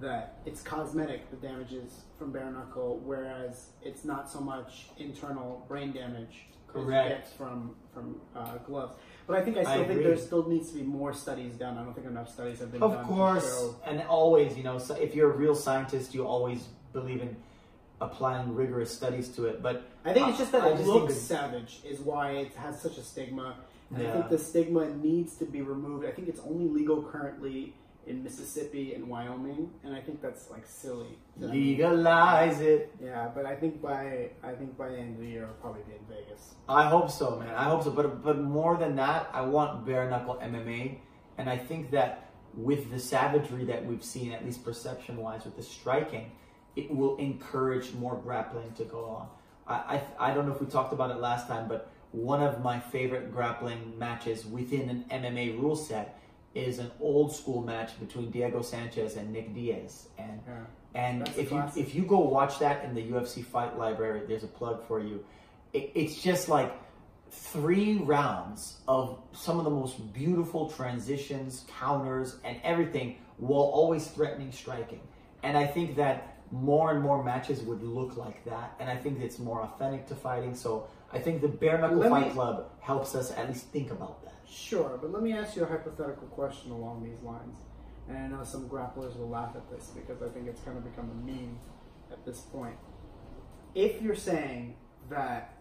that 0.01 0.39
it's 0.46 0.62
cosmetic 0.62 1.29
the 1.29 1.38
damages 1.38 2.01
from 2.17 2.32
bare 2.32 2.50
knuckle, 2.51 3.00
whereas 3.03 3.67
it's 3.84 4.05
not 4.05 4.29
so 4.29 4.39
much 4.39 4.88
internal 4.98 5.65
brain 5.67 5.91
damage 5.91 6.46
Correct. 6.73 7.27
from 7.37 7.75
from 7.93 8.19
uh, 8.35 8.57
gloves. 8.67 8.93
But 9.27 9.37
I 9.37 9.41
think 9.43 9.57
I 9.57 9.61
I 9.61 9.63
still 9.63 9.75
think 9.77 9.89
agree. 9.91 10.03
there 10.03 10.17
still 10.17 10.49
needs 10.49 10.69
to 10.71 10.75
be 10.75 10.83
more 10.83 11.13
studies 11.13 11.53
done. 11.55 11.77
I 11.77 11.83
don't 11.83 11.93
think 11.93 12.07
enough 12.07 12.29
studies 12.33 12.59
have 12.59 12.71
been 12.71 12.81
done. 12.81 12.91
Of 12.91 12.97
done. 12.97 13.05
course, 13.07 13.45
show. 13.45 13.75
and 13.85 14.01
always, 14.03 14.57
you 14.57 14.63
know, 14.63 14.77
so 14.79 14.95
if 14.95 15.15
you're 15.15 15.31
a 15.31 15.37
real 15.37 15.55
scientist, 15.55 16.13
you 16.13 16.25
always 16.27 16.67
believe 16.91 17.21
in 17.21 17.35
applying 18.01 18.53
rigorous 18.53 18.91
studies 18.91 19.29
to 19.29 19.45
it. 19.45 19.61
But 19.61 19.83
I 20.03 20.13
think 20.13 20.27
it's 20.29 20.37
just 20.39 20.51
that 20.51 20.63
I 20.63 20.69
it 20.69 20.71
just 20.77 20.83
think 20.83 20.93
looks 20.95 21.13
it's- 21.13 21.21
savage, 21.27 21.79
is 21.85 21.99
why 21.99 22.31
it 22.31 22.53
has 22.55 22.81
such 22.81 22.97
a 22.97 23.03
stigma. 23.03 23.55
And 23.89 23.99
I 23.99 24.05
Yeah. 24.05 24.13
think 24.13 24.29
the 24.29 24.37
stigma 24.39 24.89
needs 24.95 25.35
to 25.37 25.45
be 25.45 25.61
removed. 25.61 26.05
I 26.05 26.11
think 26.11 26.27
it's 26.27 26.41
only 26.41 26.67
legal 26.67 27.03
currently 27.03 27.75
in 28.05 28.24
Mississippi 28.24 28.93
and 28.93 29.07
Wyoming, 29.07 29.72
and 29.83 29.95
I 29.95 30.01
think 30.01 30.22
that's 30.22 30.50
like 30.50 30.65
silly. 30.67 31.17
legalize 31.38 32.60
it. 32.60 32.93
Yeah, 33.01 33.29
but 33.33 33.45
I 33.45 33.55
think 33.55 33.81
by 33.81 34.31
I 34.43 34.53
think 34.53 34.77
by 34.77 34.89
the 34.89 34.98
end 34.98 35.15
of 35.15 35.22
the 35.22 35.27
year, 35.27 35.43
it'll 35.43 35.55
probably 35.55 35.83
be 35.83 35.93
in 35.93 36.05
Vegas. 36.10 36.55
I 36.67 36.88
hope 36.88 37.10
so, 37.10 37.39
man. 37.39 37.55
I 37.55 37.63
hope 37.63 37.83
so. 37.83 37.91
But 37.91 38.24
but 38.24 38.39
more 38.39 38.77
than 38.77 38.95
that, 38.98 39.29
I 39.33 39.41
want 39.41 39.86
bare 39.86 40.10
knuckle 40.10 40.36
MMA, 40.36 40.98
and 41.38 41.50
I 41.50 41.57
think 41.57 41.91
that 41.91 42.31
with 42.55 42.91
the 42.91 43.00
savagery 43.00 43.65
that 43.65 43.86
we've 43.86 44.03
seen, 44.03 44.31
at 44.31 44.45
least 44.45 44.63
perception 44.63 45.17
wise, 45.17 45.45
with 45.45 45.55
the 45.55 45.63
striking, 45.63 46.31
it 46.75 46.93
will 46.93 47.15
encourage 47.17 47.93
more 47.93 48.15
grappling 48.15 48.74
to 48.74 48.83
go 48.83 49.05
on. 49.05 49.27
I, 49.65 50.01
I 50.19 50.31
I 50.31 50.33
don't 50.33 50.45
know 50.48 50.53
if 50.53 50.62
we 50.62 50.67
talked 50.67 50.93
about 50.93 51.10
it 51.10 51.17
last 51.17 51.48
time, 51.48 51.67
but 51.67 51.89
one 52.12 52.43
of 52.43 52.62
my 52.62 52.79
favorite 52.79 53.31
grappling 53.31 53.98
matches 53.98 54.45
within 54.45 54.89
an 54.89 55.05
MMA 55.10 55.60
rule 55.60 55.75
set 55.75 56.19
is 56.55 56.79
an 56.79 56.91
old 57.00 57.33
school 57.36 57.62
match 57.63 58.00
between 58.00 58.29
Diego 58.31 58.62
Sanchez 58.62 59.15
and 59.15 59.31
Nick 59.33 59.53
Diaz, 59.53 60.07
and 60.17 60.39
Yeah. 60.48 60.53
and 60.95 61.22
That's 61.22 61.38
if 61.38 61.51
you 61.51 61.63
if 61.75 61.95
you 61.95 62.03
go 62.03 62.19
watch 62.19 62.60
that 62.60 62.83
in 62.86 62.93
the 62.93 63.01
UFC 63.01 63.43
Fight 63.43 63.77
Library, 63.77 64.22
there's 64.27 64.43
a 64.43 64.48
plug 64.48 64.83
for 64.88 65.00
you. 65.00 65.24
It, 65.74 65.91
it's 65.95 66.22
just 66.22 66.50
like 66.50 66.72
three 67.31 67.98
rounds 67.98 68.77
of 68.88 69.17
some 69.31 69.57
of 69.57 69.63
the 69.65 69.72
most 69.72 70.13
beautiful 70.13 70.69
transitions, 70.69 71.65
counters, 71.79 72.38
and 72.43 72.57
everything, 72.63 73.17
while 73.38 73.62
always 73.63 74.07
threatening 74.07 74.51
striking. 74.51 75.01
And 75.41 75.57
I 75.57 75.65
think 75.65 75.95
that 75.95 76.38
more 76.51 76.91
and 76.91 77.01
more 77.01 77.24
matches 77.24 77.62
would 77.63 77.81
look 77.81 78.15
like 78.15 78.45
that, 78.45 78.75
and 78.79 78.88
I 78.89 78.95
think 78.95 79.19
it's 79.19 79.39
more 79.39 79.62
authentic 79.63 80.05
to 80.07 80.15
fighting. 80.15 80.53
So 80.53 80.86
I 81.12 81.17
think 81.17 81.41
the 81.41 81.48
Bare 81.48 81.79
Knuckle 81.79 81.98
Let 81.98 82.12
Fight 82.12 82.27
me- 82.27 82.33
Club 82.33 82.69
helps 82.79 83.15
us 83.15 83.31
at 83.31 83.48
least 83.48 83.65
think 83.67 83.89
about 83.91 84.24
that. 84.24 84.32
Sure, 84.53 85.00
but 85.01 85.12
let 85.12 85.24
me 85.24 85.33
ask 85.33 85.55
you 85.55 85.63
a 85.63 85.65
hypothetical 85.65 86.27
question 86.27 86.72
along 86.72 87.04
these 87.04 87.21
lines. 87.23 87.58
And 88.08 88.17
I 88.17 88.27
know 88.27 88.43
some 88.43 88.69
grapplers 88.69 89.17
will 89.17 89.30
laugh 89.30 89.56
at 89.56 89.69
this 89.71 89.91
because 89.95 90.21
I 90.21 90.30
think 90.30 90.47
it's 90.47 90.62
kind 90.62 90.77
of 90.77 90.84
become 90.84 91.10
a 91.10 91.25
meme 91.25 91.58
at 92.12 92.23
this 92.25 92.41
point. 92.41 92.75
If 93.73 94.01
you're 94.01 94.15
saying 94.15 94.75
that 95.10 95.56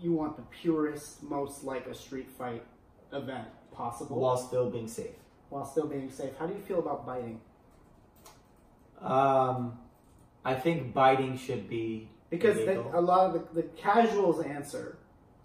you 0.00 0.12
want 0.12 0.36
the 0.36 0.42
purest, 0.42 1.22
most 1.22 1.62
like 1.62 1.86
a 1.86 1.94
street 1.94 2.28
fight 2.36 2.64
event 3.12 3.46
possible 3.70 4.18
While 4.18 4.36
still 4.36 4.70
being 4.70 4.88
safe. 4.88 5.14
while 5.50 5.64
still 5.64 5.86
being 5.86 6.10
safe, 6.10 6.32
how 6.38 6.46
do 6.46 6.54
you 6.54 6.60
feel 6.60 6.80
about 6.80 7.06
biting? 7.06 7.40
Um, 9.00 9.78
I 10.44 10.54
think 10.54 10.92
biting 10.92 11.36
should 11.36 11.68
be 11.68 12.08
Because 12.30 12.58
a 12.58 13.00
lot 13.00 13.26
of 13.26 13.54
the, 13.54 13.62
the 13.62 13.68
casual's 13.68 14.44
answer 14.44 14.98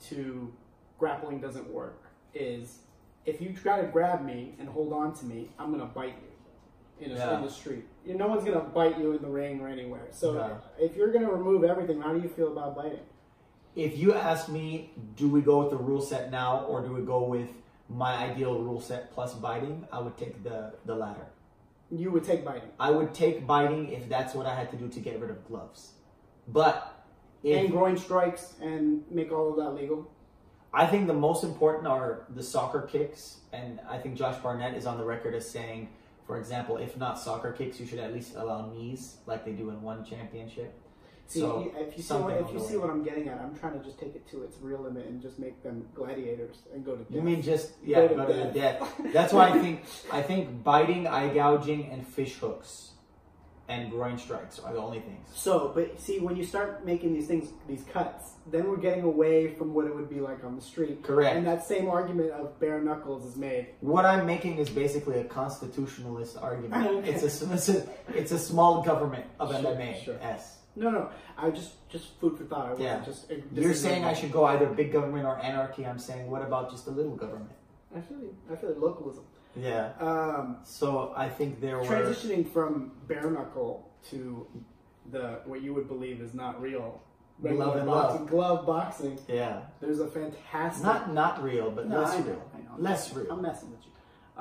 to 0.05 0.51
grappling 0.97 1.39
doesn't 1.39 1.69
work 1.69 2.00
is 2.33 2.79
if 3.25 3.41
you 3.41 3.53
try 3.53 3.81
to 3.81 3.87
grab 3.87 4.23
me 4.25 4.55
and 4.59 4.67
hold 4.67 4.93
on 4.93 5.13
to 5.15 5.25
me, 5.25 5.49
I'm 5.59 5.71
gonna 5.71 5.85
bite 5.85 6.15
you 6.21 7.05
in, 7.05 7.11
a, 7.11 7.15
Yeah. 7.15 7.37
in 7.37 7.43
the 7.45 7.51
street. 7.51 7.85
You, 8.05 8.15
no 8.15 8.27
one's 8.27 8.43
gonna 8.43 8.59
bite 8.61 8.97
you 8.99 9.11
in 9.13 9.21
the 9.21 9.29
ring 9.29 9.61
or 9.61 9.67
anywhere. 9.67 10.07
So 10.11 10.33
Yeah. 10.33 10.57
if 10.79 10.95
you're 10.95 11.11
gonna 11.11 11.31
remove 11.31 11.63
everything, 11.63 12.01
how 12.01 12.13
do 12.13 12.19
you 12.19 12.29
feel 12.29 12.51
about 12.51 12.75
biting? 12.75 12.99
If 13.75 13.97
you 13.97 14.13
ask 14.13 14.49
me, 14.49 14.91
do 15.15 15.29
we 15.29 15.41
go 15.41 15.59
with 15.61 15.69
the 15.69 15.77
rule 15.77 16.01
set 16.01 16.31
now 16.31 16.65
or 16.65 16.81
do 16.81 16.91
we 16.93 17.01
go 17.01 17.23
with 17.23 17.49
my 17.87 18.15
ideal 18.17 18.59
rule 18.61 18.81
set 18.81 19.11
plus 19.11 19.33
biting? 19.35 19.87
I 19.91 19.99
would 19.99 20.17
take 20.17 20.43
the, 20.43 20.73
the 20.85 20.95
latter. 20.95 21.27
You 21.89 22.09
would 22.11 22.23
take 22.23 22.45
biting 22.45 22.69
I 22.79 22.89
would 22.89 23.13
take 23.13 23.45
biting 23.45 23.89
if 23.89 24.07
that's 24.07 24.33
what 24.33 24.45
I 24.45 24.55
had 24.55 24.71
to 24.71 24.77
do 24.77 24.87
to 24.87 24.99
get 24.99 25.19
rid 25.19 25.29
of 25.29 25.45
gloves. 25.47 25.93
But 26.47 27.05
if, 27.43 27.59
and 27.59 27.71
groin 27.71 27.97
strikes 27.97 28.55
and 28.61 29.03
make 29.11 29.31
all 29.31 29.49
of 29.51 29.57
that 29.57 29.71
legal. 29.71 30.09
I 30.73 30.85
think 30.87 31.07
the 31.07 31.13
most 31.13 31.43
important 31.43 31.87
are 31.87 32.23
the 32.33 32.43
soccer 32.43 32.81
kicks, 32.81 33.37
and 33.51 33.79
I 33.89 33.97
think 33.97 34.15
Josh 34.15 34.37
Barnett 34.41 34.75
is 34.75 34.85
on 34.85 34.97
the 34.97 35.03
record 35.03 35.35
as 35.35 35.49
saying, 35.49 35.89
for 36.25 36.37
example, 36.37 36.77
if 36.77 36.95
not 36.97 37.19
soccer 37.19 37.51
kicks, 37.51 37.79
you 37.79 37.85
should 37.85 37.99
at 37.99 38.13
least 38.13 38.35
allow 38.35 38.71
knees 38.71 39.17
like 39.25 39.43
they 39.43 39.51
do 39.51 39.69
in 39.69 39.81
one 39.81 40.05
championship. 40.05 40.73
See, 41.27 41.39
So, 41.39 41.71
if 41.77 41.97
you 41.97 42.03
see 42.03 42.13
what, 42.15 42.37
if 42.37 42.53
you 42.53 42.59
see 42.59 42.77
what 42.77 42.89
I'm 42.89 43.03
getting 43.03 43.27
at, 43.27 43.39
I'm 43.39 43.57
trying 43.57 43.77
to 43.77 43.83
just 43.85 43.99
take 43.99 44.15
it 44.15 44.29
to 44.31 44.43
its 44.43 44.57
real 44.61 44.79
limit 44.79 45.05
and 45.07 45.21
just 45.21 45.39
make 45.39 45.61
them 45.63 45.85
gladiators 45.93 46.57
and 46.73 46.85
go 46.85 46.95
to 46.95 47.03
death. 47.03 47.11
You 47.11 47.21
mean 47.21 47.41
just 47.41 47.71
yeah, 47.83 48.01
Go 48.01 48.07
to 48.09 48.15
go 48.15 48.25
to 48.27 48.33
the 48.33 48.43
death. 48.45 48.79
death. 48.79 49.13
That's 49.13 49.33
why 49.33 49.49
I 49.49 49.59
think 49.59 49.83
I 50.11 50.21
think 50.21 50.63
biting, 50.63 51.07
eye 51.07 51.33
gouging, 51.33 51.89
and 51.89 52.05
fish 52.05 52.35
hooks 52.35 52.91
and 53.71 53.89
groin 53.89 54.17
strikes 54.17 54.59
are 54.59 54.73
the 54.73 54.79
only 54.79 54.99
things. 54.99 55.25
So, 55.33 55.71
but 55.73 55.99
see, 55.99 56.19
when 56.19 56.35
you 56.35 56.43
start 56.43 56.85
making 56.85 57.13
these 57.13 57.27
things, 57.27 57.49
these 57.67 57.83
cuts, 57.93 58.31
then 58.47 58.67
we're 58.69 58.77
getting 58.87 59.03
away 59.03 59.55
from 59.55 59.73
what 59.73 59.85
it 59.85 59.95
would 59.95 60.09
be 60.09 60.19
like 60.19 60.43
on 60.43 60.55
the 60.55 60.61
street. 60.61 61.01
Correct. 61.03 61.35
And 61.35 61.47
that 61.47 61.65
same 61.65 61.87
argument 61.89 62.31
of 62.31 62.59
bare 62.59 62.81
knuckles 62.81 63.25
is 63.25 63.35
made. 63.37 63.67
What 63.79 64.05
I'm 64.05 64.25
making 64.25 64.57
is 64.57 64.69
basically 64.69 65.19
a 65.19 65.23
constitutionalist 65.23 66.37
argument. 66.37 66.85
Okay. 67.01 67.11
It's 67.13 67.23
a 67.41 67.53
it's 67.53 67.69
a 67.69 67.87
it's 68.13 68.31
a 68.31 68.39
small 68.39 68.81
government 68.83 69.25
of 69.39 69.49
Sure, 69.51 69.59
MMA. 69.61 70.03
sure. 70.03 70.17
Yes. 70.21 70.57
No, 70.75 70.89
no, 70.89 71.09
I 71.37 71.49
just 71.51 71.71
just 71.89 72.19
food 72.19 72.37
for 72.37 72.43
thought. 72.45 72.65
I 72.79 72.81
Yeah. 72.81 73.01
just. 73.05 73.31
uh, 73.31 73.35
You're 73.53 73.73
saying 73.73 74.03
I 74.05 74.13
should 74.13 74.31
go 74.31 74.45
either 74.45 74.67
big 74.67 74.91
government 74.91 75.25
or 75.25 75.37
anarchy. 75.39 75.85
I'm 75.85 75.99
saying 75.99 76.29
what 76.29 76.41
about 76.41 76.69
just 76.71 76.87
a 76.87 76.91
little 76.91 77.15
government? 77.15 77.51
I 77.95 78.01
feel. 78.01 78.17
I 78.51 78.55
feel 78.55 78.69
like 78.71 78.79
localism. 78.79 79.23
Yeah. 79.55 79.91
Um, 79.99 80.57
So 80.63 81.13
I 81.15 81.27
think 81.29 81.59
there 81.61 81.77
were 81.77 81.83
transitioning 81.85 82.51
from 82.51 82.91
bare 83.07 83.29
knuckle 83.29 83.89
to 84.09 84.47
the 85.11 85.39
what 85.45 85.61
you 85.61 85.73
would 85.73 85.87
believe 85.87 86.21
is 86.21 86.33
not 86.33 86.61
real. 86.61 87.01
Glove 87.41 87.75
and 87.77 87.87
boxing, 87.87 88.25
glove 88.27 88.65
boxing. 88.67 89.17
yeah 89.27 89.61
There's 89.79 89.99
a 89.99 90.07
fantastic. 90.07 90.83
not 90.85 91.11
not 91.11 91.41
real 91.43 91.71
but 91.71 91.87
No, 91.89 92.01
less 92.01 92.11
I 92.13 92.19
know, 92.19 92.25
real 92.27 92.51
I 92.53 92.57
know. 92.59 92.71
less 92.77 93.11
I'm 93.11 93.17
real 93.23 93.35
messing 93.37 93.71
with 93.71 93.79
you. 93.83 93.91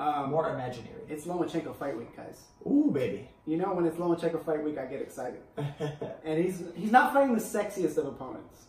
Um, 0.03 0.29
more 0.29 0.53
imaginary. 0.53 1.01
It's 1.09 1.25
Lomachenko 1.25 1.75
fight 1.75 1.97
week, 1.97 2.15
guys. 2.15 2.43
Ooh 2.67 2.91
baby. 2.93 3.27
You 3.47 3.57
know 3.57 3.73
when 3.73 3.85
it's 3.85 3.97
Lomachenko 3.97 4.45
fight 4.45 4.63
week, 4.63 4.77
I 4.77 4.85
get 4.85 5.01
excited. 5.01 5.41
And 6.23 6.43
he's 6.43 6.63
he's 6.75 6.91
not 6.91 7.11
fighting 7.13 7.33
the 7.35 7.41
sexiest 7.41 7.97
of 7.97 8.05
opponents. 8.05 8.65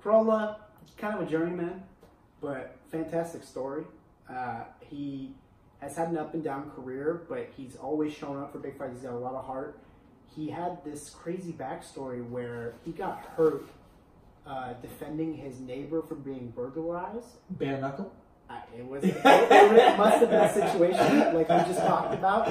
Crolla, 0.00 0.60
kind 0.96 1.14
of 1.20 1.26
a 1.26 1.30
journeyman, 1.30 1.82
but 2.40 2.76
fantastic 2.90 3.42
story. 3.42 3.84
Uh, 4.30 4.60
he 4.80 5.34
has 5.82 5.96
had 5.96 6.08
an 6.08 6.16
up 6.16 6.32
and 6.32 6.44
down 6.44 6.70
career, 6.70 7.22
but 7.28 7.50
he's 7.56 7.74
always 7.76 8.12
shown 8.14 8.38
up 8.40 8.52
for 8.52 8.58
big 8.58 8.78
fights. 8.78 8.92
He's 8.94 9.02
got 9.02 9.12
a 9.14 9.18
lot 9.18 9.34
of 9.34 9.44
heart. 9.44 9.80
He 10.34 10.48
had 10.48 10.82
this 10.84 11.10
crazy 11.10 11.52
backstory 11.52 12.26
where 12.26 12.74
he 12.84 12.92
got 12.92 13.18
hurt 13.36 13.64
uh, 14.46 14.74
defending 14.80 15.34
his 15.34 15.58
neighbor 15.60 16.00
from 16.00 16.20
being 16.22 16.52
burglarized. 16.54 17.26
Bare 17.50 17.80
knuckle. 17.80 18.14
Uh, 18.48 18.60
it 18.78 18.86
was 18.86 19.02
it, 19.04 19.16
it 19.24 19.98
must 19.98 20.18
have 20.18 20.30
been 20.30 20.40
a 20.40 20.52
situation 20.52 21.34
like 21.34 21.48
we 21.48 21.56
just 21.72 21.80
talked 21.80 22.14
about, 22.14 22.48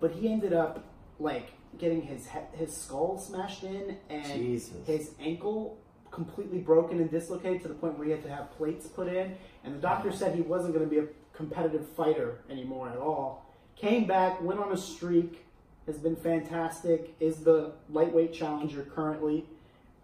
but 0.00 0.10
he 0.12 0.32
ended 0.32 0.52
up 0.52 0.84
like 1.18 1.52
getting 1.78 2.02
his 2.02 2.26
he- 2.26 2.58
his 2.58 2.76
skull 2.76 3.16
smashed 3.18 3.62
in 3.64 3.96
and 4.10 4.24
Jesus. 4.32 4.86
his 4.86 5.10
ankle 5.20 5.78
completely 6.10 6.58
broken 6.58 7.00
and 7.00 7.10
dislocated 7.10 7.62
to 7.62 7.68
the 7.68 7.74
point 7.74 7.96
where 7.96 8.06
he 8.06 8.12
had 8.12 8.22
to 8.22 8.28
have 8.28 8.50
plates 8.56 8.86
put 8.86 9.08
in. 9.08 9.34
And 9.64 9.74
the 9.74 9.80
doctor 9.80 10.12
said 10.12 10.34
he 10.34 10.42
wasn't 10.42 10.74
going 10.74 10.84
to 10.84 10.90
be 10.90 10.98
a 10.98 11.06
competitive 11.46 11.88
fighter 11.88 12.38
anymore 12.48 12.88
at 12.88 12.96
all. 12.98 13.44
Came 13.76 14.06
back, 14.06 14.40
went 14.42 14.60
on 14.60 14.70
a 14.72 14.76
streak, 14.76 15.44
has 15.86 15.98
been 15.98 16.14
fantastic. 16.16 17.14
Is 17.18 17.38
the 17.38 17.72
lightweight 17.90 18.32
challenger 18.32 18.82
currently. 18.94 19.44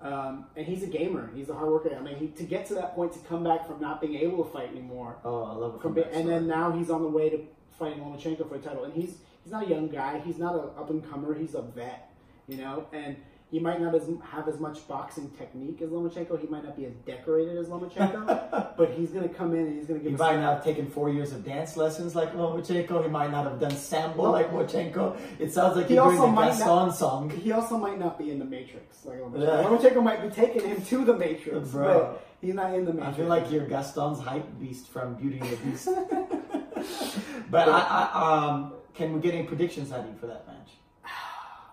Um, 0.00 0.46
and 0.56 0.64
he's 0.66 0.82
a 0.82 0.86
gamer. 0.86 1.30
He's 1.34 1.48
a 1.48 1.54
hard 1.54 1.70
worker. 1.70 1.90
I 1.96 2.00
mean, 2.02 2.16
he, 2.16 2.26
to 2.28 2.44
get 2.44 2.66
to 2.66 2.74
that 2.74 2.94
point, 2.94 3.12
to 3.14 3.18
come 3.20 3.42
back 3.44 3.66
from 3.66 3.80
not 3.80 4.00
being 4.00 4.14
able 4.16 4.44
to 4.44 4.50
fight 4.52 4.70
anymore, 4.70 5.16
Oh, 5.24 5.42
I 5.44 5.52
love 5.54 5.74
it. 5.76 5.82
from, 5.82 5.96
and 5.98 6.28
then 6.28 6.46
now 6.46 6.70
he's 6.72 6.88
on 6.90 7.02
the 7.02 7.08
way 7.08 7.30
to 7.30 7.38
fighting 7.78 8.00
Lomachenko 8.02 8.48
for 8.48 8.54
a 8.56 8.58
title. 8.58 8.84
And 8.84 8.94
he's 8.94 9.14
he's 9.42 9.52
not 9.52 9.66
a 9.66 9.68
young 9.68 9.88
guy. 9.88 10.20
He's 10.24 10.38
not 10.38 10.54
an 10.54 10.70
up 10.76 10.90
and 10.90 11.08
comer. 11.08 11.34
He's 11.34 11.54
a 11.54 11.62
vet, 11.62 12.10
you 12.48 12.56
know. 12.58 12.86
And 12.92 13.16
he 13.50 13.58
might 13.58 13.80
not 13.80 13.94
as, 13.94 14.06
have 14.30 14.46
as 14.46 14.60
much 14.60 14.86
boxing 14.86 15.30
technique 15.38 15.80
as 15.80 15.88
Lomachenko. 15.88 16.38
He 16.38 16.46
might 16.48 16.64
not 16.64 16.76
be 16.76 16.84
as 16.84 16.92
decorated 17.06 17.56
as 17.56 17.68
Lomachenko, 17.68 18.74
but 18.76 18.90
he's 18.90 19.10
going 19.10 19.26
to 19.26 19.34
come 19.34 19.54
in 19.54 19.60
and 19.66 19.78
he's 19.78 19.86
going 19.86 20.00
to 20.00 20.04
give. 20.04 20.12
He 20.12 20.18
might 20.18 20.36
not 20.36 20.56
have 20.56 20.64
taken 20.64 20.86
four 20.86 21.08
years 21.08 21.32
of 21.32 21.44
dance 21.46 21.76
lessons 21.76 22.14
like 22.14 22.34
Lomachenko. 22.34 23.02
He 23.02 23.08
might 23.08 23.30
not 23.30 23.44
have 23.44 23.58
done 23.58 23.70
sambo 23.74 24.30
like 24.30 24.50
Lomachenko. 24.52 25.18
It 25.38 25.52
sounds 25.52 25.76
like 25.76 25.88
He 25.88 25.94
you're 25.94 26.04
doing 26.04 26.18
also 26.18 26.26
the 26.28 26.32
might 26.32 26.48
Gaston 26.48 26.66
not- 26.66 26.94
song. 26.96 27.30
He 27.30 27.52
also 27.52 27.78
might 27.78 27.98
not 27.98 28.18
be 28.18 28.30
in 28.30 28.38
the 28.38 28.44
Matrix 28.44 29.06
like 29.06 29.18
Lomachenko. 29.18 29.40
Yeah. 29.40 29.64
Lomachenko 29.64 30.02
might 30.02 30.22
be 30.22 30.28
taking 30.28 30.68
him 30.68 30.82
to 30.82 31.04
the 31.06 31.16
Matrix, 31.16 31.70
Bro. 31.70 31.86
but 31.86 32.26
he's 32.42 32.54
not 32.54 32.74
in 32.74 32.84
the 32.84 32.92
Matrix. 32.92 33.14
I 33.14 33.16
feel 33.16 33.28
like 33.28 33.50
you're 33.50 33.66
Gaston's 33.66 34.20
hype 34.20 34.46
beast 34.60 34.88
from 34.88 35.14
Beauty 35.14 35.38
and 35.40 35.50
the 35.50 35.56
Beast. 35.56 35.88
but 37.50 37.68
I, 37.68 37.78
I, 38.12 38.46
um, 38.48 38.74
can 38.94 39.14
we 39.14 39.20
get 39.20 39.34
any 39.34 39.44
predictions 39.46 39.90
out 39.90 40.00
of 40.00 40.06
you 40.06 40.14
for 40.20 40.26
that 40.26 40.46
match? 40.46 40.57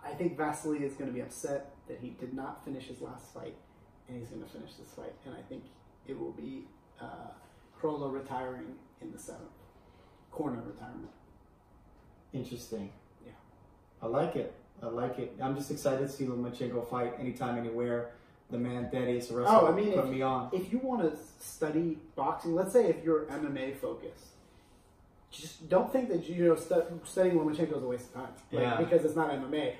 I 0.06 0.13
think 0.13 0.38
Vasily 0.38 0.84
is 0.84 0.94
going 0.94 1.10
to 1.10 1.13
be 1.13 1.22
upset 1.22 1.72
that 1.88 1.98
he 2.00 2.10
did 2.20 2.34
not 2.34 2.63
finish 2.63 2.84
his 2.86 3.02
last 3.02 3.34
fight, 3.34 3.56
and 4.08 4.20
he's 4.20 4.30
going 4.30 4.44
to 4.44 4.50
finish 4.50 4.74
this 4.74 4.89
fight. 4.96 5.13
And 5.26 5.34
I 5.36 5.41
think 5.50 5.63
it 6.08 6.18
will 6.20 6.32
be 6.32 6.65
uh, 7.02 7.32
Crolla 7.80 8.10
retiring 8.10 8.76
in 9.02 9.12
the 9.12 9.20
seventh, 9.20 9.50
corner 10.32 10.62
retirement. 10.65 11.10
Interesting. 12.34 12.91
Yeah. 13.26 13.32
I 14.02 14.08
like 14.08 14.36
it. 14.36 14.54
I 14.84 14.88
like 14.88 15.20
it. 15.20 15.36
I'm 15.41 15.56
just 15.56 15.72
excited 15.72 16.00
to 16.08 16.10
see 16.10 16.26
Lomachenko 16.26 16.88
fight 16.89 17.13
anytime, 17.20 17.58
anywhere. 17.58 18.12
The 18.52 18.58
man 18.60 18.89
Thaddeus 18.91 19.32
Russell 19.32 19.62
Oh, 19.63 19.68
I 19.68 19.72
mean, 19.72 19.94
put 19.94 20.06
if- 20.06 20.12
me 20.12 20.22
on. 20.22 20.50
If 20.54 20.72
you 20.72 20.78
want 20.80 21.02
to 21.02 21.18
study 21.39 21.98
boxing, 22.15 22.54
let's 22.54 22.74
say 22.74 22.86
if 22.89 23.04
you're 23.04 23.26
MMA 23.26 23.76
focused, 23.78 24.26
just 25.32 25.68
don't 25.68 25.91
think 25.91 26.10
that 26.10 26.30
you 26.30 26.46
know 26.46 26.56
stu- 26.56 27.02
studying 27.06 27.38
Lomachenko 27.39 27.78
is 27.78 27.84
a 27.84 27.88
waste 27.88 28.06
of 28.10 28.13
time. 28.13 28.34
Like, 28.52 28.62
Yeah. 28.62 28.78
Because 28.78 29.04
it's 29.04 29.15
not 29.15 29.32
MMA. 29.32 29.74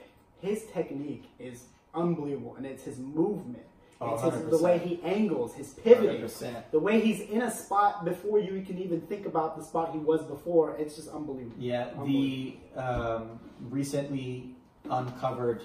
His 0.46 0.66
technique 0.66 1.26
is 1.40 1.64
unbelievable, 1.94 2.56
and 2.56 2.66
it's 2.66 2.84
his 2.84 3.00
movement. 3.00 3.64
Oh, 4.00 4.14
it's 4.14 4.36
his, 4.36 4.50
the 4.50 4.58
way 4.64 4.78
he 4.78 5.02
angles, 5.04 5.56
his 5.56 5.74
pivoting. 5.74 6.22
100%. 6.22 6.64
The 6.72 6.80
way 6.80 7.00
he's 7.00 7.22
in 7.22 7.42
a 7.42 7.50
spot 7.50 8.06
before 8.06 8.40
you 8.40 8.62
can 8.62 8.78
even 8.78 9.02
think 9.02 9.26
about 9.26 9.58
the 9.58 9.64
spot 9.64 9.92
he 9.94 10.00
was 10.00 10.22
before, 10.24 10.76
it's 10.78 10.96
just 10.98 11.10
unbelievable. 11.10 11.56
Yeah, 11.58 11.90
the 12.06 12.58
um, 12.76 13.40
recently 13.70 14.56
uncovered 14.90 15.64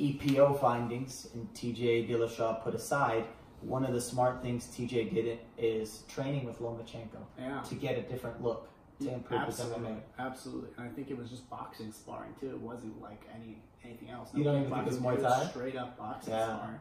EPO 0.00 0.60
findings 0.60 1.28
and 1.34 1.52
TJ 1.54 2.08
Dillashaw 2.08 2.62
put 2.62 2.74
aside, 2.74 3.24
one 3.60 3.84
of 3.84 3.92
the 3.92 4.00
smart 4.00 4.40
things 4.40 4.66
TJ 4.68 5.12
did 5.12 5.26
it 5.26 5.44
is 5.58 6.04
training 6.08 6.44
with 6.46 6.60
Lomachenko 6.60 7.18
Yeah. 7.38 7.60
to 7.62 7.74
get 7.74 7.98
a 7.98 8.02
different 8.02 8.42
look 8.42 8.68
to 9.00 9.12
improve 9.14 9.42
his 9.44 9.60
Absolutely, 9.60 9.88
MMA. 9.90 10.00
absolutely. 10.18 10.70
And 10.76 10.86
I 10.86 10.90
think 10.90 11.10
it 11.10 11.18
was 11.18 11.30
just 11.30 11.48
boxing 11.48 11.92
sparring 11.92 12.34
too. 12.40 12.50
It 12.50 12.60
wasn't 12.60 13.00
like 13.00 13.22
any 13.34 13.58
anything 13.84 14.10
else. 14.10 14.30
You 14.34 14.44
don't 14.44 14.56
even 14.62 14.70
think 14.70 14.82
it 14.82 14.86
was 14.86 14.98
Muay 14.98 15.22
Thai? 15.22 15.46
Straight 15.50 15.76
up 15.76 15.96
boxing 15.96 16.32
Yeah. 16.32 16.56
sparring. 16.56 16.80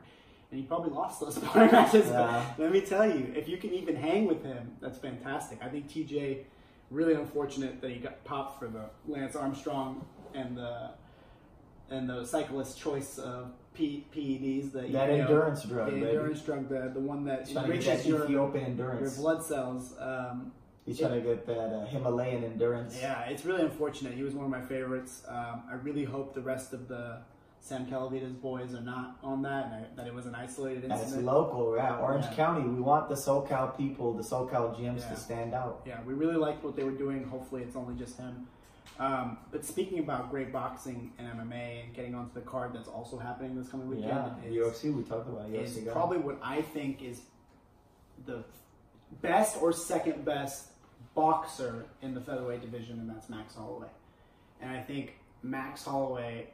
And 0.49 0.59
he 0.61 0.65
probably 0.65 0.91
lost 0.91 1.19
those 1.21 1.35
sparring 1.41 1.71
matches. 1.71 2.07
Yeah. 2.07 2.43
But 2.57 2.63
let 2.63 2.71
me 2.71 2.81
tell 2.81 3.05
you, 3.07 3.31
if 3.35 3.47
you 3.47 3.57
can 3.57 3.73
even 3.73 3.95
hang 3.95 4.25
with 4.25 4.43
him, 4.43 4.71
that's 4.81 4.97
fantastic. 4.97 5.59
I 5.61 5.69
think 5.69 5.89
TJ 5.89 6.43
really 6.89 7.13
unfortunate 7.13 7.81
that 7.81 7.91
he 7.91 7.97
got 7.99 8.23
popped 8.23 8.59
for 8.59 8.67
the 8.67 8.89
Lance 9.07 9.35
Armstrong 9.35 10.05
and 10.33 10.57
the 10.57 10.91
and 11.89 12.09
the 12.09 12.25
cyclist 12.25 12.77
choice 12.79 13.17
of 13.17 13.51
P, 13.73 14.05
PEDs. 14.13 14.71
The 14.71 14.79
That 14.81 14.87
you 14.87 14.93
know, 14.93 15.03
endurance 15.23 15.63
drug, 15.63 15.85
the 15.87 15.91
baby. 15.93 16.07
endurance 16.07 16.41
drug, 16.41 16.67
the 16.67 16.91
the 16.93 16.99
one 16.99 17.23
that 17.25 17.49
enriches 17.49 18.05
your, 18.07 18.23
Ethiopian 18.23 18.75
your 18.77 19.11
blood 19.17 19.43
cells. 19.43 19.93
Um, 19.99 20.51
He's 20.87 20.97
trying 20.99 21.11
to 21.11 21.19
get 21.21 21.45
that 21.47 21.73
uh, 21.73 21.85
Himalayan 21.87 22.45
endurance. 22.45 22.97
yeah, 22.99 23.23
it's 23.23 23.43
really 23.45 23.61
unfortunate. 23.61 24.13
He 24.13 24.23
was 24.23 24.33
one 24.33 24.45
of 24.45 24.51
my 24.51 24.61
favorites. 24.61 25.21
Um, 25.27 25.63
I 25.69 25.73
really 25.83 26.05
hope 26.05 26.33
the 26.33 26.41
rest 26.41 26.71
of 26.71 26.87
the 26.87 27.17
Sam 27.59 27.85
Calavitta's 27.87 28.31
boys 28.31 28.73
are 28.73 28.79
not 28.81 29.17
on 29.21 29.41
that, 29.41 29.65
and 29.65 29.73
I, 29.75 29.85
that 29.97 30.07
it 30.07 30.13
was 30.13 30.25
an 30.27 30.33
isolated 30.35 30.85
And 30.85 30.93
it's 30.93 31.01
incident. 31.03 31.25
local, 31.27 31.75
yeah. 31.75 31.97
Orange 31.97 32.23
Yeah. 32.25 32.35
County. 32.35 32.69
We 32.69 32.79
want 32.79 33.09
the 33.09 33.15
SoCal 33.15 33.75
people, 33.77 34.13
the 34.13 34.23
SoCal 34.23 34.79
gyms 34.79 35.01
Yeah. 35.01 35.09
to 35.09 35.15
stand 35.17 35.53
out. 35.53 35.81
Yeah, 35.85 35.99
we 36.05 36.13
really 36.13 36.37
liked 36.37 36.63
what 36.63 36.77
they 36.77 36.83
were 36.85 36.91
doing. 36.91 37.25
Hopefully, 37.25 37.63
it's 37.63 37.75
only 37.75 37.95
just 37.95 38.17
him. 38.17 38.47
Um, 38.97 39.39
but 39.51 39.65
speaking 39.65 39.99
about 39.99 40.31
great 40.31 40.53
boxing 40.53 41.11
and 41.19 41.27
MMA 41.27 41.83
and 41.83 41.93
getting 41.93 42.15
onto 42.15 42.33
the 42.33 42.41
card 42.41 42.73
that's 42.73 42.87
also 42.87 43.17
happening 43.19 43.55
this 43.55 43.67
coming 43.67 43.89
weekend 43.89 44.07
Yeah, 44.07 44.49
is, 44.49 44.55
UFC. 44.55 44.95
We 44.95 45.03
talked 45.03 45.27
about 45.27 45.49
is 45.49 45.75
UFC. 45.77 45.85
guy. 45.85 45.91
probably 45.91 46.19
what 46.19 46.39
I 46.41 46.61
think 46.61 47.03
is 47.03 47.19
the 48.25 48.45
best 49.21 49.61
or 49.61 49.73
second 49.73 50.23
best 50.23 50.69
boxer 51.17 51.87
in 52.03 52.13
the 52.13 52.21
featherweight 52.21 52.61
division, 52.61 52.99
and 52.99 53.09
that's 53.09 53.27
Max 53.27 53.55
Holloway. 53.55 53.87
And 54.61 54.69
I 54.69 54.81
think 54.81 55.15
Max 55.41 55.83
Holloway 55.83 56.47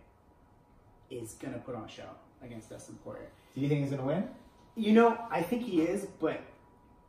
is 1.11 1.33
going 1.33 1.53
to 1.53 1.59
put 1.59 1.75
on 1.75 1.83
a 1.83 1.89
show 1.89 2.09
against 2.41 2.69
Dustin 2.69 2.97
Poirier. 3.03 3.27
Do 3.53 3.61
you 3.61 3.67
think 3.67 3.81
he's 3.81 3.91
gonna 3.91 4.05
win? 4.05 4.27
You 4.75 4.93
know, 4.93 5.17
I 5.29 5.41
think 5.41 5.63
he 5.63 5.81
is, 5.81 6.07
but 6.19 6.41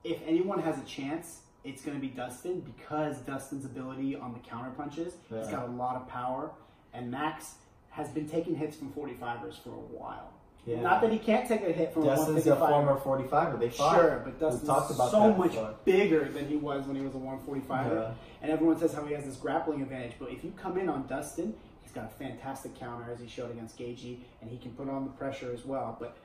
if 0.02 0.18
anyone 0.26 0.60
has 0.62 0.78
a 0.78 0.84
chance, 0.84 1.42
it's 1.62 1.82
going 1.82 1.96
to 1.96 2.00
be 2.00 2.08
Dustin 2.08 2.60
because 2.60 3.18
Dustin's 3.20 3.64
ability 3.64 4.14
on 4.14 4.34
the 4.34 4.38
counter 4.40 4.70
punches, 4.70 5.14
He's 5.30 5.48
got 5.48 5.66
a 5.68 5.72
lot 5.72 5.96
of 5.96 6.06
power, 6.06 6.50
and 6.92 7.10
Max 7.10 7.54
has 7.88 8.10
been 8.10 8.28
taking 8.28 8.54
hits 8.54 8.76
from 8.76 8.92
45ers 8.92 9.62
for 9.62 9.70
a 9.70 9.86
while. 9.98 10.30
Yeah. 10.66 10.80
Not 10.80 11.02
that 11.02 11.12
he 11.12 11.18
can't 11.18 11.46
take 11.46 11.60
a 11.62 11.72
hit 11.72 11.92
from 11.92 12.04
a 12.04 12.06
Dustin's 12.06 12.46
a 12.46 12.54
155. 12.54 13.04
former 13.04 13.28
45er. 13.28 13.60
They 13.60 13.68
fought. 13.68 13.94
Sure, 13.96 14.22
but 14.24 14.40
Dustin's 14.40 14.66
talked 14.66 14.90
about 14.90 15.10
so 15.10 15.32
much 15.34 15.50
before. 15.50 15.74
bigger 15.84 16.24
than 16.30 16.48
he 16.48 16.56
was 16.56 16.86
when 16.86 16.96
he 16.96 17.02
was 17.02 17.14
a 17.14 17.18
145er. 17.18 17.68
Yeah. 17.94 18.10
And 18.40 18.50
everyone 18.50 18.78
says 18.78 18.94
how 18.94 19.04
he 19.04 19.12
has 19.14 19.24
this 19.24 19.36
grappling 19.36 19.82
advantage. 19.82 20.12
But 20.18 20.30
if 20.30 20.42
you 20.42 20.52
come 20.56 20.78
in 20.78 20.88
on 20.88 21.06
Dustin, 21.06 21.54
he's 21.82 21.92
got 21.92 22.04
a 22.06 22.08
fantastic 22.08 22.74
counter 22.78 23.10
as 23.12 23.20
he 23.20 23.28
showed 23.28 23.50
against 23.50 23.78
Gaethje, 23.78 24.18
and 24.40 24.50
he 24.50 24.56
can 24.56 24.70
put 24.72 24.88
on 24.88 25.04
the 25.04 25.10
pressure 25.10 25.52
as 25.52 25.66
well. 25.66 25.96
But 26.00 26.16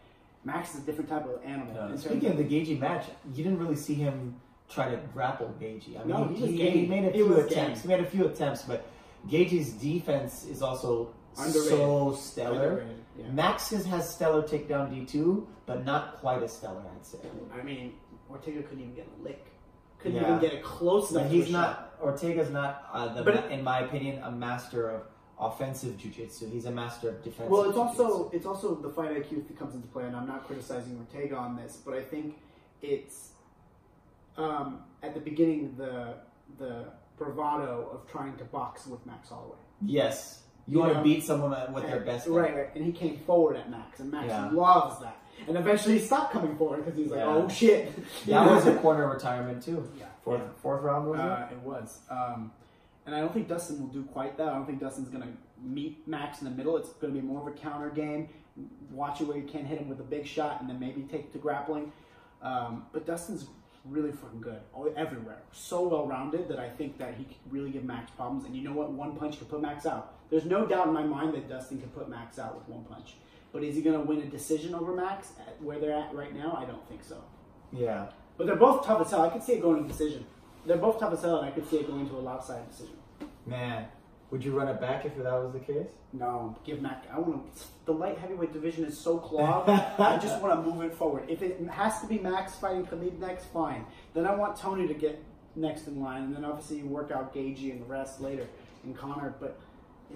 Max 0.46 0.74
is 0.74 0.84
a 0.84 0.86
different 0.86 1.10
type 1.10 1.26
of 1.26 1.44
animal. 1.44 1.74
Terms 1.76 2.06
speaking 2.06 2.30
of 2.30 2.38
the 2.38 2.46
Gaethje 2.46 2.80
match, 2.80 3.08
you 3.34 3.44
didn't 3.44 3.60
really 3.60 3.76
see 3.76 3.94
him 3.96 4.36
try 4.70 4.90
to 4.90 4.98
grapple 5.14 5.54
Gaethje. 5.60 5.96
I 6.00 6.06
mean, 6.06 6.08
No, 6.08 6.24
he, 6.26 6.46
he 6.56 6.70
he, 6.70 6.86
made 6.86 7.04
a 7.04 7.12
few 7.12 7.34
attempts. 7.36 7.82
game. 7.82 7.92
He 7.92 7.98
made 7.98 8.08
a 8.08 8.10
few 8.10 8.26
attempts, 8.28 8.62
but 8.62 8.86
Gaethje's 9.28 9.72
defense 9.74 10.46
is 10.46 10.62
also 10.62 11.14
Underrated. 11.38 11.64
so 11.70 12.14
stellar. 12.14 12.70
Underrated, 12.80 12.99
yeah. 13.20 13.32
Max 13.32 13.70
has, 13.72 13.86
has 13.86 14.10
stellar 14.14 14.42
takedown 14.44 14.90
D2, 14.92 15.46
but 15.66 15.86
not 15.86 16.16
quite 16.18 16.42
as 16.44 16.54
stellar, 16.54 16.82
I'd 16.96 17.06
say. 17.06 17.20
I 17.58 17.62
mean, 17.64 17.94
Ortega 18.30 18.62
couldn't 18.64 18.82
even 18.84 18.96
get 18.96 19.08
a 19.20 19.24
lick. 19.24 19.46
Couldn't 20.00 20.18
Yeah. 20.22 20.38
even 20.38 20.40
get 20.40 20.54
a 20.54 20.62
close 20.62 21.12
enough. 21.12 21.30
He's 21.32 21.50
a 21.50 21.52
not. 21.52 21.86
Ortega's 22.02 22.50
not, 22.50 22.88
uh, 22.94 23.14
the, 23.14 23.24
But- 23.24 23.52
in 23.52 23.64
my 23.64 23.80
opinion, 23.82 24.24
a 24.24 24.32
master 24.32 24.90
of 24.90 25.02
offensive 25.40 25.98
jiu-jitsu. 25.98 26.50
He's 26.50 26.66
a 26.66 26.72
master 26.72 27.10
of 27.10 27.22
defensive. 27.24 27.52
Well, 27.52 27.64
it's 27.64 27.76
jiu-jitsu. 27.76 28.04
also 28.04 28.30
it's 28.32 28.46
also 28.46 28.76
the 28.76 28.90
fight 28.90 29.12
IQ 29.12 29.48
that 29.48 29.58
comes 29.58 29.74
into 29.76 29.88
play, 29.88 30.06
and 30.06 30.16
I'm 30.16 30.28
not 30.28 30.46
criticizing 30.48 30.98
Ortega 30.98 31.36
on 31.36 31.56
this, 31.58 31.82
but 31.86 31.94
I 31.94 32.02
think 32.02 32.38
it's 32.82 33.32
um, 34.38 34.84
at 35.04 35.14
the 35.14 35.20
beginning 35.20 35.76
the 35.78 36.16
the 36.58 36.86
bravado 37.18 37.90
of 37.92 38.10
trying 38.10 38.36
to 38.38 38.46
box 38.46 38.88
with 38.88 39.06
Max 39.06 39.30
Holloway. 39.30 39.58
yes. 39.82 40.44
You, 40.70 40.76
You 40.76 40.80
want 40.82 40.94
know, 40.94 41.00
to 41.00 41.04
beat 41.04 41.24
someone 41.24 41.50
with 41.52 41.70
what 41.72 41.84
their 41.88 42.02
best. 42.02 42.28
right, 42.28 42.56
right, 42.56 42.70
and 42.76 42.86
he 42.86 42.92
came 42.92 43.18
forward 43.20 43.56
at 43.58 43.70
Max, 43.72 44.00
and 44.00 44.12
Max 44.12 44.28
Yeah. 44.28 44.50
loves 44.52 45.00
that. 45.00 45.18
And 45.48 45.58
eventually 45.58 45.98
he 45.98 46.06
stopped 46.06 46.32
coming 46.32 46.56
forward 46.58 46.86
because 46.86 46.98
he's 46.98 47.10
like, 47.10 47.20
Yeah. 47.22 47.26
"Oh 47.28 47.48
shit!" 47.50 47.92
You 48.26 48.34
That 48.34 48.52
was 48.52 48.68
a 48.68 48.76
corner 48.82 49.10
retirement 49.10 49.64
too. 49.64 49.90
Yeah. 49.98 50.06
Fourth, 50.24 50.42
Yeah. 50.42 50.48
fourth 50.62 50.84
round 50.84 51.10
was 51.10 51.20
it? 51.20 51.26
Uh, 51.26 51.48
it 51.52 51.60
was. 51.64 52.00
Um, 52.10 52.52
and 53.06 53.16
I 53.16 53.20
don't 53.22 53.34
think 53.34 53.48
Dustin 53.48 53.80
will 53.80 53.88
do 53.88 54.04
quite 54.04 54.38
that. 54.38 54.50
I 54.50 54.54
don't 54.54 54.66
think 54.68 54.80
Dustin's 54.80 55.10
going 55.10 55.24
to 55.24 55.30
meet 55.62 56.08
Max 56.08 56.42
in 56.42 56.46
the 56.46 56.54
middle. 56.54 56.78
It's 56.78 56.90
going 56.94 57.14
to 57.14 57.20
be 57.20 57.26
more 57.26 57.42
of 57.42 57.48
a 57.48 57.58
counter 57.58 57.90
game. 57.90 58.30
Watch 58.92 59.22
it 59.22 59.28
where 59.28 59.38
you 59.38 59.44
can't 59.48 59.66
hit 59.66 59.80
him 59.80 59.90
with 59.90 60.00
a 60.02 60.04
big 60.04 60.28
shot 60.28 60.60
and 60.62 60.70
then 60.70 60.80
maybe 60.80 61.02
take 61.04 61.32
to 61.32 61.40
grappling. 61.40 61.92
Um, 62.44 62.86
but 62.92 63.06
Dustin's 63.08 63.48
really 63.86 64.12
fucking 64.12 64.42
good 64.42 64.60
everywhere. 64.96 65.42
So 65.54 65.88
well 65.88 66.06
rounded 66.06 66.50
that 66.50 66.60
I 66.60 66.70
think 66.70 66.98
that 67.00 67.16
he 67.16 67.24
could 67.24 67.38
really 67.50 67.72
give 67.72 67.86
Max 67.86 68.12
problems. 68.12 68.46
And 68.46 68.56
you 68.56 68.62
know 68.64 68.74
what? 68.74 68.92
One 68.92 69.16
punch 69.16 69.40
could 69.40 69.50
put 69.50 69.62
Max 69.62 69.86
out. 69.86 70.14
There's 70.30 70.46
no 70.46 70.66
doubt 70.66 70.88
in 70.88 70.94
my 70.94 71.04
mind 71.04 71.34
that 71.34 71.50
Dustin 71.50 71.80
can 71.80 71.90
put 71.90 72.10
Max 72.10 72.38
out 72.38 72.56
with 72.56 72.68
one 72.70 72.86
punch. 72.86 73.16
But 73.52 73.64
is 73.64 73.76
he 73.76 73.82
going 73.82 74.00
to 74.00 74.04
win 74.04 74.20
a 74.20 74.26
decision 74.26 74.76
over 74.76 74.94
Max 74.94 75.32
at 75.40 75.62
where 75.62 75.80
they're 75.80 75.96
at 75.96 76.14
right 76.14 76.36
now? 76.36 76.58
I 76.62 76.66
don't 76.66 76.88
think 76.88 77.04
so. 77.04 77.24
Yeah. 77.72 78.08
But 78.38 78.48
they're 78.48 78.56
both 78.56 78.86
tough 78.86 79.02
as 79.02 79.12
hell. 79.12 79.24
I 79.24 79.30
could 79.30 79.44
see 79.44 79.54
it 79.54 79.62
going 79.62 79.82
to 79.82 79.88
decision. 79.88 80.26
They're 80.66 80.78
both 80.78 81.00
tough 81.00 81.14
as 81.14 81.22
hell, 81.22 81.38
and 81.38 81.48
I 81.48 81.52
could 81.52 81.68
see 81.70 81.78
it 81.78 81.88
going 81.88 82.08
to 82.10 82.16
a 82.16 82.20
lopsided 82.20 82.70
decision. 82.70 82.96
Man, 83.46 83.88
would 84.30 84.44
you 84.44 84.52
run 84.58 84.68
it 84.68 84.80
back 84.80 85.06
if 85.06 85.18
that 85.18 85.26
was 85.34 85.54
the 85.54 85.60
case? 85.60 85.90
No, 86.14 86.56
give 86.64 86.82
Mac. 86.82 87.06
I 87.12 87.20
want 87.20 87.56
to. 87.56 87.62
The 87.86 87.94
light 87.94 88.20
heavyweight 88.20 88.54
division 88.54 88.86
is 88.86 88.98
so 88.98 89.18
clogged. 89.18 89.70
I 90.00 90.18
just 90.20 90.42
want 90.42 90.64
to 90.64 90.72
move 90.72 90.84
it 90.84 90.94
forward. 90.94 91.26
If 91.28 91.42
it 91.42 91.60
has 91.72 92.02
to 92.02 92.08
be 92.08 92.20
Max 92.20 92.56
fighting 92.56 92.86
Khabib 92.86 93.20
next, 93.20 93.46
fine. 93.46 93.86
Then 94.14 94.28
I 94.28 94.36
want 94.36 94.56
Tony 94.56 94.88
to 94.88 94.94
get 94.94 95.24
next 95.56 95.88
in 95.88 96.00
line, 96.00 96.24
and 96.24 96.36
then 96.36 96.46
obviously 96.46 96.78
you 96.78 96.86
work 96.86 97.12
out 97.12 97.34
Gaethje 97.34 97.72
and 97.72 97.82
the 97.82 97.86
rest 97.86 98.22
later, 98.22 98.48
and 98.84 98.96
Conor. 98.96 99.34
But 99.40 99.60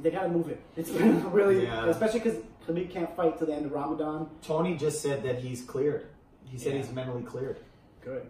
they 0.01 0.11
got 0.11 0.23
to 0.23 0.29
move 0.29 0.49
it. 0.49 0.59
It's 0.75 0.89
really, 0.91 1.63
Yeah. 1.63 1.87
especially 1.87 2.19
because 2.19 2.39
Khabib 2.67 2.89
can't 2.91 3.15
fight 3.15 3.37
till 3.37 3.47
the 3.47 3.53
end 3.53 3.65
of 3.65 3.71
Ramadan. 3.71 4.29
Tony 4.41 4.75
just 4.75 5.01
said 5.01 5.23
that 5.23 5.39
he's 5.39 5.61
cleared. 5.63 6.07
He 6.45 6.57
said 6.57 6.73
Yeah. 6.73 6.79
he's 6.79 6.91
mentally 6.91 7.23
cleared. 7.23 7.59
Good, 8.01 8.27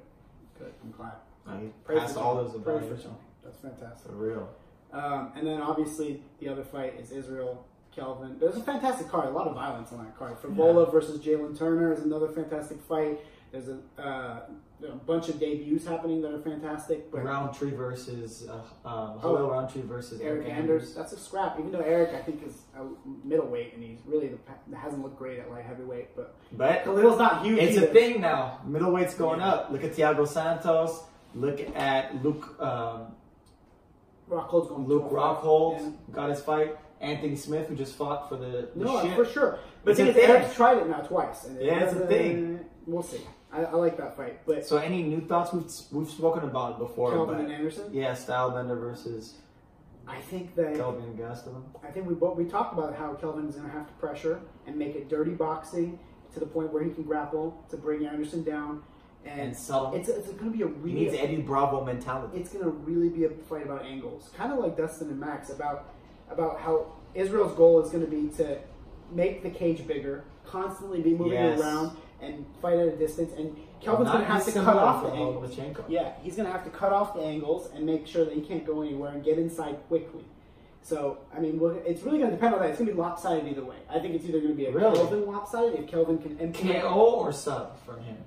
good. 0.59 0.73
I'm 0.83 0.91
glad. 0.91 1.13
He 1.61 1.69
Pray 1.83 1.97
passed 1.99 2.13
for 2.15 2.21
all 2.21 2.35
those 2.35 2.51
Pray 2.63 2.79
for. 2.79 2.95
Tony. 2.95 3.15
That's 3.43 3.57
fantastic. 3.57 4.09
For 4.11 4.15
real. 4.17 4.49
Um, 4.93 5.31
and 5.35 5.45
then 5.47 5.61
obviously 5.61 6.21
the 6.39 6.47
other 6.49 6.63
fight 6.63 6.99
is 6.99 7.11
Israel 7.11 7.65
Kelvin. 7.95 8.37
There's 8.39 8.55
a 8.55 8.61
fantastic 8.63 9.09
card, 9.09 9.27
a 9.27 9.31
lot 9.31 9.47
of 9.47 9.55
violence 9.55 9.91
on 9.91 9.99
that 9.99 10.17
card. 10.17 10.37
Frevola 10.41 10.91
versus 10.91 11.19
Jalin 11.19 11.57
Turner 11.57 11.91
is 11.93 12.01
another 12.03 12.27
fantastic 12.29 12.79
fight. 12.81 13.19
There's 13.51 13.67
a, 13.69 13.77
uh, 14.01 14.39
a 14.83 14.95
bunch 14.95 15.29
of 15.29 15.39
debuts 15.39 15.85
happening 15.85 16.21
that 16.21 16.33
are 16.33 16.41
fantastic. 16.41 17.11
But 17.11 17.23
Rountree 17.23 17.71
versus 17.71 18.47
uh, 18.49 18.53
um, 18.87 19.19
Oh. 19.23 19.49
Rountree 19.49 19.81
versus 19.83 20.19
Eric 20.21 20.47
Anders, 20.49 20.93
that's 20.93 21.13
a 21.13 21.17
scrap. 21.19 21.57
Even 21.59 21.71
though 21.71 21.79
Eric, 21.79 22.11
I 22.13 22.21
think, 22.21 22.45
is 22.45 22.53
a 22.77 22.83
middleweight 23.25 23.73
and 23.75 23.83
he's 23.83 23.99
really 24.05 24.29
the, 24.69 24.75
hasn't 24.77 25.01
looked 25.03 25.17
great 25.17 25.39
at 25.39 25.49
light 25.49 25.65
heavyweight, 25.65 26.15
but 26.15 26.35
But 26.51 26.83
Khalil's 26.85 27.17
not 27.19 27.45
huge. 27.45 27.59
it's 27.59 27.77
either. 27.77 27.87
a 27.87 27.89
thing 27.93 28.21
now. 28.21 28.59
Middleweight's 28.67 29.15
going 29.15 29.39
Yeah. 29.39 29.49
up. 29.49 29.71
Look 29.71 29.83
at 29.83 29.93
Thiago 29.93 30.27
Santos. 30.27 31.03
Look 31.35 31.59
at 31.75 32.23
Luke 32.23 32.55
um, 32.61 33.07
Rockhold's 34.29 34.69
going. 34.69 34.87
Luke 34.87 35.09
Rockhold 35.11 35.79
Yeah. 35.79 35.89
got 36.11 36.29
his 36.29 36.41
fight. 36.41 36.77
Anthony 37.01 37.35
Smith, 37.35 37.67
who 37.67 37.75
just 37.75 37.95
fought 37.95 38.29
for 38.29 38.37
the, 38.37 38.69
the 38.75 38.85
No, 38.85 39.01
shit. 39.01 39.13
for 39.15 39.25
sure. 39.25 39.59
But 39.83 39.91
It's 39.91 39.97
the 39.99 40.09
a 40.09 40.13
thing 40.13 40.21
is, 40.23 40.27
thing. 40.27 40.35
Eric's 40.37 40.55
tried 40.55 40.77
it 40.77 40.87
now 40.87 41.01
twice. 41.01 41.45
And 41.45 41.59
Yeah, 41.59 41.83
it's 41.83 41.93
a 41.93 42.07
thing. 42.07 42.61
We'll 42.87 43.03
see. 43.03 43.19
I, 43.53 43.65
I 43.65 43.73
like 43.75 43.97
that 43.97 44.17
fight, 44.17 44.45
but 44.45 44.65
So, 44.65 44.77
any 44.77 45.03
new 45.03 45.21
thoughts? 45.21 45.53
We've 45.53 45.71
we've 45.91 46.09
spoken 46.09 46.43
about 46.43 46.79
before. 46.79 47.11
Kelvin 47.11 47.39
and 47.41 47.51
Anderson. 47.51 47.93
yeah, 47.93 48.13
Stylebender 48.13 48.79
versus 48.79 49.35
I 50.07 50.19
think 50.19 50.55
that 50.55 50.75
Kelvin 50.75 51.15
Gastelum. 51.17 51.63
I 51.87 51.91
think 51.91 52.07
we 52.07 52.13
we 52.15 52.49
talked 52.49 52.73
about 52.77 52.95
how 52.95 53.13
Kelvin 53.13 53.47
is 53.47 53.55
going 53.55 53.67
to 53.67 53.73
have 53.73 53.87
to 53.87 53.93
pressure 53.93 54.41
and 54.67 54.75
make 54.77 54.95
it 54.95 55.07
dirty 55.09 55.31
boxing 55.31 55.99
to 56.33 56.39
the 56.39 56.45
point 56.47 56.73
where 56.73 56.83
he 56.83 56.89
can 56.91 57.03
grapple 57.03 57.63
to 57.69 57.77
bring 57.77 58.05
Anderson 58.07 58.43
down, 58.43 58.81
and, 59.23 59.39
And 59.39 59.55
subtle. 59.55 59.93
it's 59.93 60.09
it's 60.09 60.27
going 60.29 60.51
to 60.51 60.57
be 60.57 60.63
a 60.63 60.67
He 60.67 60.73
really 60.73 60.93
needs 60.93 61.13
Eddie 61.15 61.37
Bravo 61.41 61.85
mentality. 61.85 62.39
it's 62.39 62.51
going 62.51 62.65
to 62.65 62.71
really 62.71 63.09
be 63.09 63.25
a 63.25 63.29
fight 63.29 63.65
about 63.65 63.85
angles, 63.85 64.31
kind 64.35 64.51
of 64.51 64.57
like 64.59 64.75
Dustin 64.75 65.09
and 65.09 65.19
Max 65.19 65.49
about 65.51 65.93
about 66.31 66.59
how 66.59 66.87
Israel's 67.13 67.53
goal 67.55 67.79
is 67.83 67.91
going 67.91 68.03
to 68.03 68.09
be 68.09 68.27
to 68.37 68.57
make 69.11 69.43
the 69.43 69.49
cage 69.51 69.85
bigger, 69.85 70.23
constantly 70.43 71.01
be 71.01 71.11
moving 71.13 71.33
Yes. 71.33 71.59
around 71.61 71.95
and 72.23 72.45
fight 72.61 72.77
at 72.79 72.87
a 72.87 72.95
distance, 72.95 73.31
and 73.37 73.55
Kelvin's 73.81 74.09
going 74.09 74.21
to 74.21 74.31
have 74.31 74.45
to 74.45 74.51
cut 74.51 74.77
off 74.77 75.03
the 75.03 75.11
angles. 75.11 75.55
Lomachenko. 75.55 75.83
Yeah, 75.89 76.13
he's 76.21 76.35
going 76.35 76.45
to 76.47 76.51
have 76.51 76.63
to 76.63 76.69
cut 76.69 76.93
off 76.93 77.13
the 77.13 77.21
angles 77.21 77.69
and 77.75 77.85
make 77.85 78.07
sure 78.07 78.25
that 78.25 78.33
he 78.33 78.41
can't 78.41 78.65
go 78.65 78.81
anywhere 78.81 79.11
and 79.11 79.23
get 79.23 79.37
inside 79.37 79.77
quickly. 79.87 80.23
So, 80.81 81.19
I 81.35 81.39
mean, 81.39 81.59
it's 81.85 82.03
really 82.03 82.17
going 82.17 82.29
to 82.31 82.35
depend 82.35 82.55
on 82.55 82.59
that. 82.61 82.69
It's 82.71 82.77
going 82.79 82.89
to 82.89 82.93
be 82.93 82.99
lopsided 82.99 83.47
either 83.47 83.63
way. 83.63 83.77
I 83.89 83.99
think 83.99 84.15
it's 84.15 84.25
either 84.25 84.39
going 84.39 84.51
to 84.51 84.55
be 84.57 84.65
a 84.65 84.71
Really? 84.71 84.95
Kelvin 84.95 85.25
lopsided 85.25 85.79
if 85.79 85.87
Kelvin 85.87 86.17
can 86.17 86.37
implement. 86.39 86.81
KO 86.81 86.89
or 87.19 87.31
sub 87.31 87.79
from 87.85 88.01
him. 88.03 88.17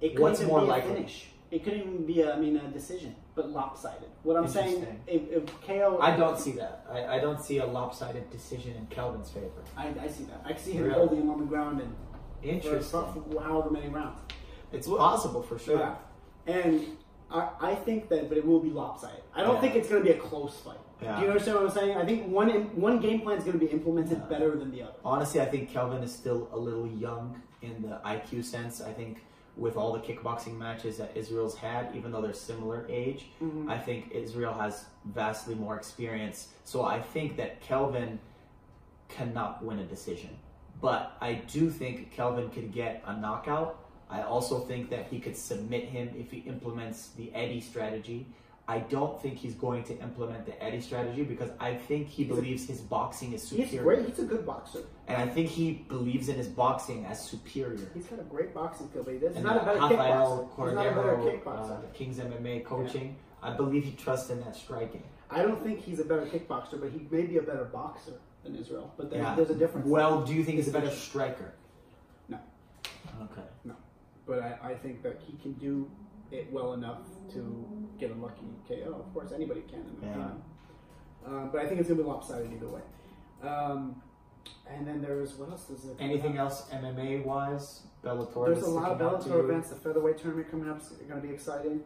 It 0.00 0.10
could 0.16 0.20
What's 0.22 0.40
even 0.40 0.50
more 0.50 0.60
be 0.62 0.66
likely? 0.66 0.90
a 0.90 0.94
finish. 0.94 1.26
It 1.52 1.64
could 1.64 1.74
even 1.74 2.06
be, 2.06 2.20
a, 2.22 2.34
I 2.34 2.38
mean, 2.38 2.56
a 2.56 2.68
decision, 2.68 3.14
but 3.34 3.50
lopsided. 3.50 4.08
What 4.22 4.36
I'm 4.36 4.46
saying, 4.48 4.86
if, 5.06 5.22
if 5.30 5.60
KO, 5.62 5.98
I 6.00 6.16
don't 6.16 6.38
see 6.38 6.52
that. 6.52 6.86
I, 6.90 7.16
I 7.16 7.18
don't 7.18 7.42
see 7.42 7.58
a 7.58 7.66
lopsided 7.66 8.30
decision 8.30 8.74
in 8.76 8.86
Kelvin's 8.86 9.30
favor. 9.30 9.50
I, 9.76 9.88
I 10.00 10.08
see 10.08 10.24
that. 10.24 10.42
I 10.44 10.54
see 10.56 10.72
him 10.72 10.84
Really? 10.84 10.94
holding 10.94 11.20
him 11.20 11.30
on 11.30 11.40
the 11.40 11.46
ground 11.46 11.80
and 11.80 11.92
Interesting. 12.42 12.90
for, 12.90 13.24
for 13.32 13.42
however 13.42 13.70
many 13.70 13.88
rounds. 13.88 14.18
It's 14.72 14.86
possible 14.86 15.42
for 15.42 15.58
sure. 15.58 15.78
Yeah. 16.46 16.54
And 16.54 16.86
I, 17.30 17.48
I 17.60 17.74
think 17.74 18.08
that, 18.08 18.28
but 18.28 18.38
it 18.38 18.46
will 18.46 18.60
be 18.60 18.70
lopsided. 18.70 19.20
I 19.34 19.42
don't 19.42 19.56
Yeah. 19.56 19.60
think 19.60 19.74
it's 19.76 19.88
going 19.88 20.02
to 20.02 20.08
be 20.08 20.14
a 20.16 20.20
close 20.20 20.56
fight. 20.56 20.78
Yeah. 21.02 21.16
Do 21.18 21.22
you 21.22 21.28
understand 21.30 21.56
what 21.58 21.66
I'm 21.66 21.70
saying? 21.72 21.96
I 21.96 22.04
think 22.04 22.26
one 22.28 22.50
one 22.76 23.00
game 23.00 23.20
plan 23.22 23.38
is 23.38 23.44
going 23.44 23.58
to 23.58 23.64
be 23.64 23.70
implemented 23.72 24.18
Yeah. 24.18 24.24
better 24.28 24.56
than 24.56 24.70
the 24.70 24.82
other. 24.82 24.94
Honestly, 25.04 25.40
I 25.40 25.46
think 25.46 25.70
Kelvin 25.70 26.02
is 26.02 26.12
still 26.14 26.48
a 26.52 26.58
little 26.58 26.86
young 26.86 27.40
in 27.62 27.82
the 27.82 28.00
IQ 28.04 28.44
sense. 28.44 28.80
I 28.80 28.92
think 28.92 29.24
with 29.56 29.76
all 29.76 29.92
the 29.92 29.98
kickboxing 29.98 30.56
matches 30.56 30.96
that 30.98 31.10
Israel's 31.16 31.56
had, 31.56 31.94
even 31.94 32.12
though 32.12 32.20
they're 32.22 32.32
similar 32.32 32.86
age, 32.88 33.26
Mm-hmm. 33.42 33.70
I 33.70 33.78
think 33.78 34.10
Israel 34.12 34.54
has 34.54 34.84
vastly 35.06 35.54
more 35.54 35.76
experience. 35.76 36.48
So 36.64 36.84
I 36.84 37.00
think 37.00 37.36
that 37.38 37.60
Kelvin 37.60 38.18
cannot 39.08 39.64
win 39.64 39.78
a 39.80 39.84
decision. 39.84 40.30
But 40.80 41.16
I 41.20 41.34
do 41.34 41.70
think 41.70 42.10
Kelvin 42.12 42.48
could 42.50 42.72
get 42.72 43.02
a 43.06 43.16
knockout. 43.16 43.78
I 44.08 44.22
also 44.22 44.60
think 44.60 44.90
that 44.90 45.06
he 45.08 45.20
could 45.20 45.36
submit 45.36 45.84
him 45.84 46.10
if 46.18 46.30
he 46.30 46.38
implements 46.38 47.08
the 47.16 47.32
Eddie 47.34 47.60
strategy. 47.60 48.26
I 48.66 48.78
don't 48.78 49.20
think 49.20 49.36
he's 49.36 49.54
going 49.54 49.82
to 49.84 49.98
implement 50.00 50.46
the 50.46 50.60
Eddie 50.62 50.80
strategy 50.80 51.24
because 51.24 51.50
I 51.58 51.74
think 51.74 52.06
he 52.08 52.22
He's 52.24 52.32
a- 52.32 52.34
believes 52.36 52.66
his 52.68 52.80
boxing 52.80 53.32
is 53.32 53.48
He's 53.50 53.64
superior. 53.68 53.82
great. 53.82 54.06
He's 54.08 54.18
a 54.20 54.24
good 54.24 54.46
boxer. 54.46 54.82
And 55.08 55.16
I 55.20 55.26
think 55.26 55.48
he 55.48 55.84
believes 55.88 56.28
in 56.28 56.36
his 56.36 56.46
boxing 56.46 57.04
as 57.04 57.20
superior. 57.22 57.78
He's 57.94 58.06
got 58.06 58.20
a 58.20 58.22
great 58.22 58.54
boxing 58.54 58.88
skill, 58.88 59.02
but 59.02 59.14
he 59.14 59.18
he's 59.20 59.42
not 59.42 59.56
a 59.60 59.64
better 59.64 59.80
Rafael 59.80 60.50
kickboxer. 60.56 60.66
He's 60.66 60.74
not 60.74 60.86
a 60.86 60.90
better 60.90 61.16
kickboxer. 61.16 61.78
uh, 61.78 61.92
King's 61.94 62.18
MMA 62.18 62.64
coaching, 62.64 63.16
I 63.42 63.50
believe 63.52 63.84
he 63.84 63.92
trusts 63.92 64.30
in 64.30 64.40
that 64.40 64.54
striking. 64.54 65.02
I 65.30 65.42
don't 65.42 65.60
think 65.62 65.80
he's 65.80 65.98
a 65.98 66.04
better 66.04 66.26
kickboxer, 66.26 66.80
but 66.80 66.90
he 66.90 67.06
may 67.10 67.22
be 67.22 67.38
a 67.38 67.42
better 67.42 67.64
boxer 67.64 68.14
than 68.42 68.56
Israel. 68.56 68.92
But 68.96 69.10
there's, 69.10 69.22
Yeah. 69.22 69.34
there's 69.34 69.50
a 69.50 69.54
difference. 69.54 69.86
Well, 69.86 70.22
do 70.24 70.34
you 70.34 70.44
think 70.44 70.56
he's 70.58 70.68
a 70.68 70.72
better 70.72 70.90
striker? 70.90 71.52
No. 72.28 72.38
Okay. 73.22 73.42
No. 73.64 73.74
But 74.26 74.40
I, 74.42 74.58
I 74.70 74.74
think 74.74 75.02
that 75.02 75.20
he 75.26 75.36
can 75.38 75.52
do 75.54 75.90
it 76.30 76.50
well 76.52 76.74
enough 76.74 77.02
to 77.32 77.66
get 77.98 78.10
a 78.10 78.14
lucky 78.14 78.46
KO. 78.68 78.94
Of 78.94 79.12
course, 79.12 79.32
anybody 79.32 79.62
can. 79.62 79.80
In 79.80 79.96
my 80.00 80.06
Yeah. 80.06 80.12
opinion. 80.12 80.42
Um, 81.26 81.50
but 81.52 81.60
I 81.60 81.66
think 81.66 81.80
it's 81.80 81.88
gonna 81.88 82.00
be 82.02 82.08
lopsided 82.08 82.50
either 82.52 82.68
way. 82.68 82.80
Um, 83.42 84.00
and 84.66 84.86
then 84.86 85.02
there's 85.02 85.34
what 85.36 85.50
else 85.50 85.68
is 85.68 85.82
there? 85.82 85.94
coming 85.96 86.10
Anything 86.12 86.38
up? 86.38 86.50
else 86.50 86.70
MMA 86.70 87.24
wise? 87.24 87.82
Bellator. 88.02 88.46
There's 88.46 88.58
that's 88.58 88.68
a 88.68 88.70
lot 88.70 88.92
of 88.92 88.96
sticking 88.96 89.14
out 89.14 89.20
to 89.22 89.28
Bellator 89.28 89.32
you? 89.42 89.50
events. 89.50 89.68
The 89.70 89.76
featherweight 89.76 90.18
tournament 90.18 90.50
coming 90.50 90.70
up 90.70 90.80
is 90.80 90.88
going 90.88 91.20
to 91.20 91.26
be 91.26 91.34
exciting. 91.34 91.84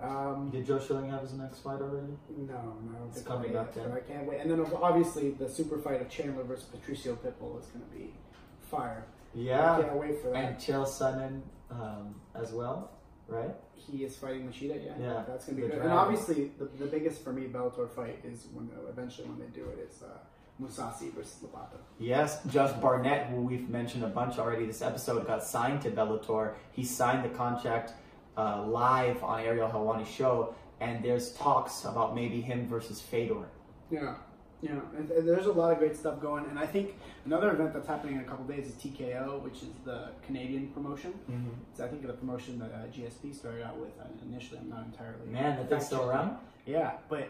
Um, 0.00 0.50
Did 0.50 0.66
Joe 0.66 0.78
Schilling 0.78 1.08
have 1.10 1.22
his 1.22 1.32
next 1.34 1.58
fight 1.60 1.80
already? 1.80 2.12
no, 2.36 2.46
no, 2.54 3.04
I 3.04 3.08
It's 3.08 3.22
coming 3.22 3.56
I 3.56 3.60
up 3.60 3.74
but 3.74 3.92
I 3.92 4.00
can't 4.00 4.26
wait. 4.26 4.40
And 4.40 4.50
then 4.50 4.60
obviously 4.82 5.30
the 5.30 5.48
super 5.48 5.78
fight 5.78 6.00
of 6.00 6.08
Chandler 6.10 6.42
versus 6.44 6.64
Patricio 6.64 7.14
Pitbull 7.14 7.60
is 7.60 7.66
going 7.66 7.84
to 7.84 7.96
be 7.96 8.12
fire. 8.60 9.04
I 9.34 9.38
Yeah. 9.38 9.80
can't 9.80 9.96
wait 9.96 10.20
for 10.20 10.30
that. 10.30 10.36
And 10.44 10.56
Chael 10.58 10.84
Sonnen 10.86 11.42
um, 11.70 12.14
as 12.34 12.52
well, 12.52 12.90
right? 13.28 13.54
He 13.74 14.04
is 14.04 14.16
fighting 14.16 14.48
Machida, 14.48 14.84
yeah. 14.84 14.92
Yeah, 14.98 15.22
that's 15.28 15.46
gonna 15.46 15.56
be 15.56 15.62
the 15.62 15.68
good. 15.68 15.74
dragon. 15.76 15.90
And 15.90 15.92
obviously, 15.92 16.50
the, 16.58 16.64
the 16.64 16.86
biggest 16.86 17.22
for 17.22 17.32
me 17.32 17.46
Bellator 17.48 17.88
fight 17.90 18.18
is 18.24 18.46
when 18.52 18.70
eventually 18.88 19.28
when 19.28 19.38
they 19.38 19.46
do 19.46 19.68
it 19.68 19.88
is 19.90 20.02
uh, 20.02 20.16
Mousasi 20.62 21.12
versus 21.12 21.38
Lovato. 21.44 21.78
Yes, 21.98 22.42
Josh 22.44 22.72
Barnett, 22.80 23.26
who 23.26 23.42
we've 23.42 23.68
mentioned 23.68 24.04
a 24.04 24.08
bunch 24.08 24.38
already 24.38 24.66
this 24.66 24.82
episode, 24.82 25.26
got 25.26 25.42
signed 25.44 25.82
to 25.82 25.90
Bellator. 25.90 26.54
He 26.72 26.84
signed 26.84 27.24
the 27.24 27.28
contract 27.36 27.92
uh, 28.36 28.64
live 28.66 29.22
on 29.22 29.40
Ariel 29.40 29.68
Helwani's 29.68 30.08
show, 30.08 30.54
and 30.80 31.04
there's 31.04 31.32
talks 31.32 31.84
about 31.84 32.14
maybe 32.14 32.40
him 32.40 32.66
versus 32.68 33.00
Fedor. 33.00 33.46
Yeah, 33.90 34.14
yeah. 34.60 34.80
There's 34.98 35.46
a 35.46 35.52
lot 35.52 35.72
of 35.72 35.78
great 35.78 35.96
stuff 35.96 36.20
going. 36.20 36.46
And 36.46 36.58
I 36.58 36.66
think 36.66 36.94
another 37.26 37.52
event 37.52 37.74
that's 37.74 37.86
happening 37.86 38.16
in 38.16 38.22
a 38.22 38.24
couple 38.24 38.44
days 38.46 38.66
is 38.66 38.72
TKO, 38.74 39.42
which 39.42 39.56
is 39.56 39.68
the 39.84 40.10
Canadian 40.26 40.68
promotion. 40.68 41.12
Mm-hmm. 41.30 41.50
It's 41.70 41.80
I 41.80 41.88
think 41.88 42.06
the 42.06 42.12
promotion 42.12 42.58
that 42.58 42.72
uh, 42.72 42.86
GSP 42.86 43.34
started 43.34 43.64
out 43.64 43.78
with. 43.78 43.90
Uh, 44.00 44.04
initially, 44.28 44.58
I'm 44.58 44.70
not 44.70 44.84
entirely 44.86 45.26
Man, 45.30 45.56
that 45.56 45.68
thing's 45.68 45.86
still 45.86 46.08
around? 46.08 46.38
Yeah, 46.66 46.92
but 47.08 47.28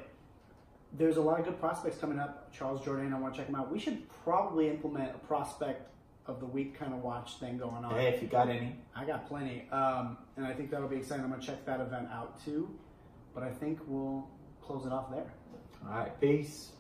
there's 0.96 1.16
a 1.16 1.20
lot 1.20 1.40
of 1.40 1.44
good 1.44 1.58
prospects 1.58 1.98
coming 1.98 2.18
up. 2.18 2.52
Charles 2.52 2.84
Jordan, 2.84 3.12
I 3.12 3.18
want 3.18 3.34
to 3.34 3.40
check 3.40 3.48
him 3.48 3.56
out. 3.56 3.70
We 3.70 3.80
should 3.80 4.02
probably 4.22 4.68
implement 4.68 5.10
a 5.10 5.18
prospect 5.26 5.90
of 6.26 6.40
the 6.40 6.46
week 6.46 6.78
kind 6.78 6.92
of 6.92 7.02
watch 7.02 7.38
thing 7.38 7.58
going 7.58 7.84
on. 7.84 7.94
Hey, 7.94 8.08
if 8.08 8.22
you 8.22 8.28
got 8.28 8.48
any. 8.48 8.76
I 8.96 9.04
got 9.04 9.28
plenty, 9.28 9.68
um, 9.70 10.16
and 10.36 10.46
I 10.46 10.52
think 10.52 10.70
that'll 10.70 10.88
be 10.88 10.96
exciting. 10.96 11.24
I'm 11.24 11.30
gonna 11.30 11.42
check 11.42 11.64
that 11.66 11.80
event 11.80 12.08
out 12.12 12.42
too. 12.44 12.68
But 13.34 13.42
I 13.42 13.50
think 13.50 13.80
we'll 13.86 14.28
close 14.62 14.86
it 14.86 14.92
off 14.92 15.10
there. 15.10 15.26
All 15.86 15.98
right, 15.98 16.20
peace. 16.20 16.70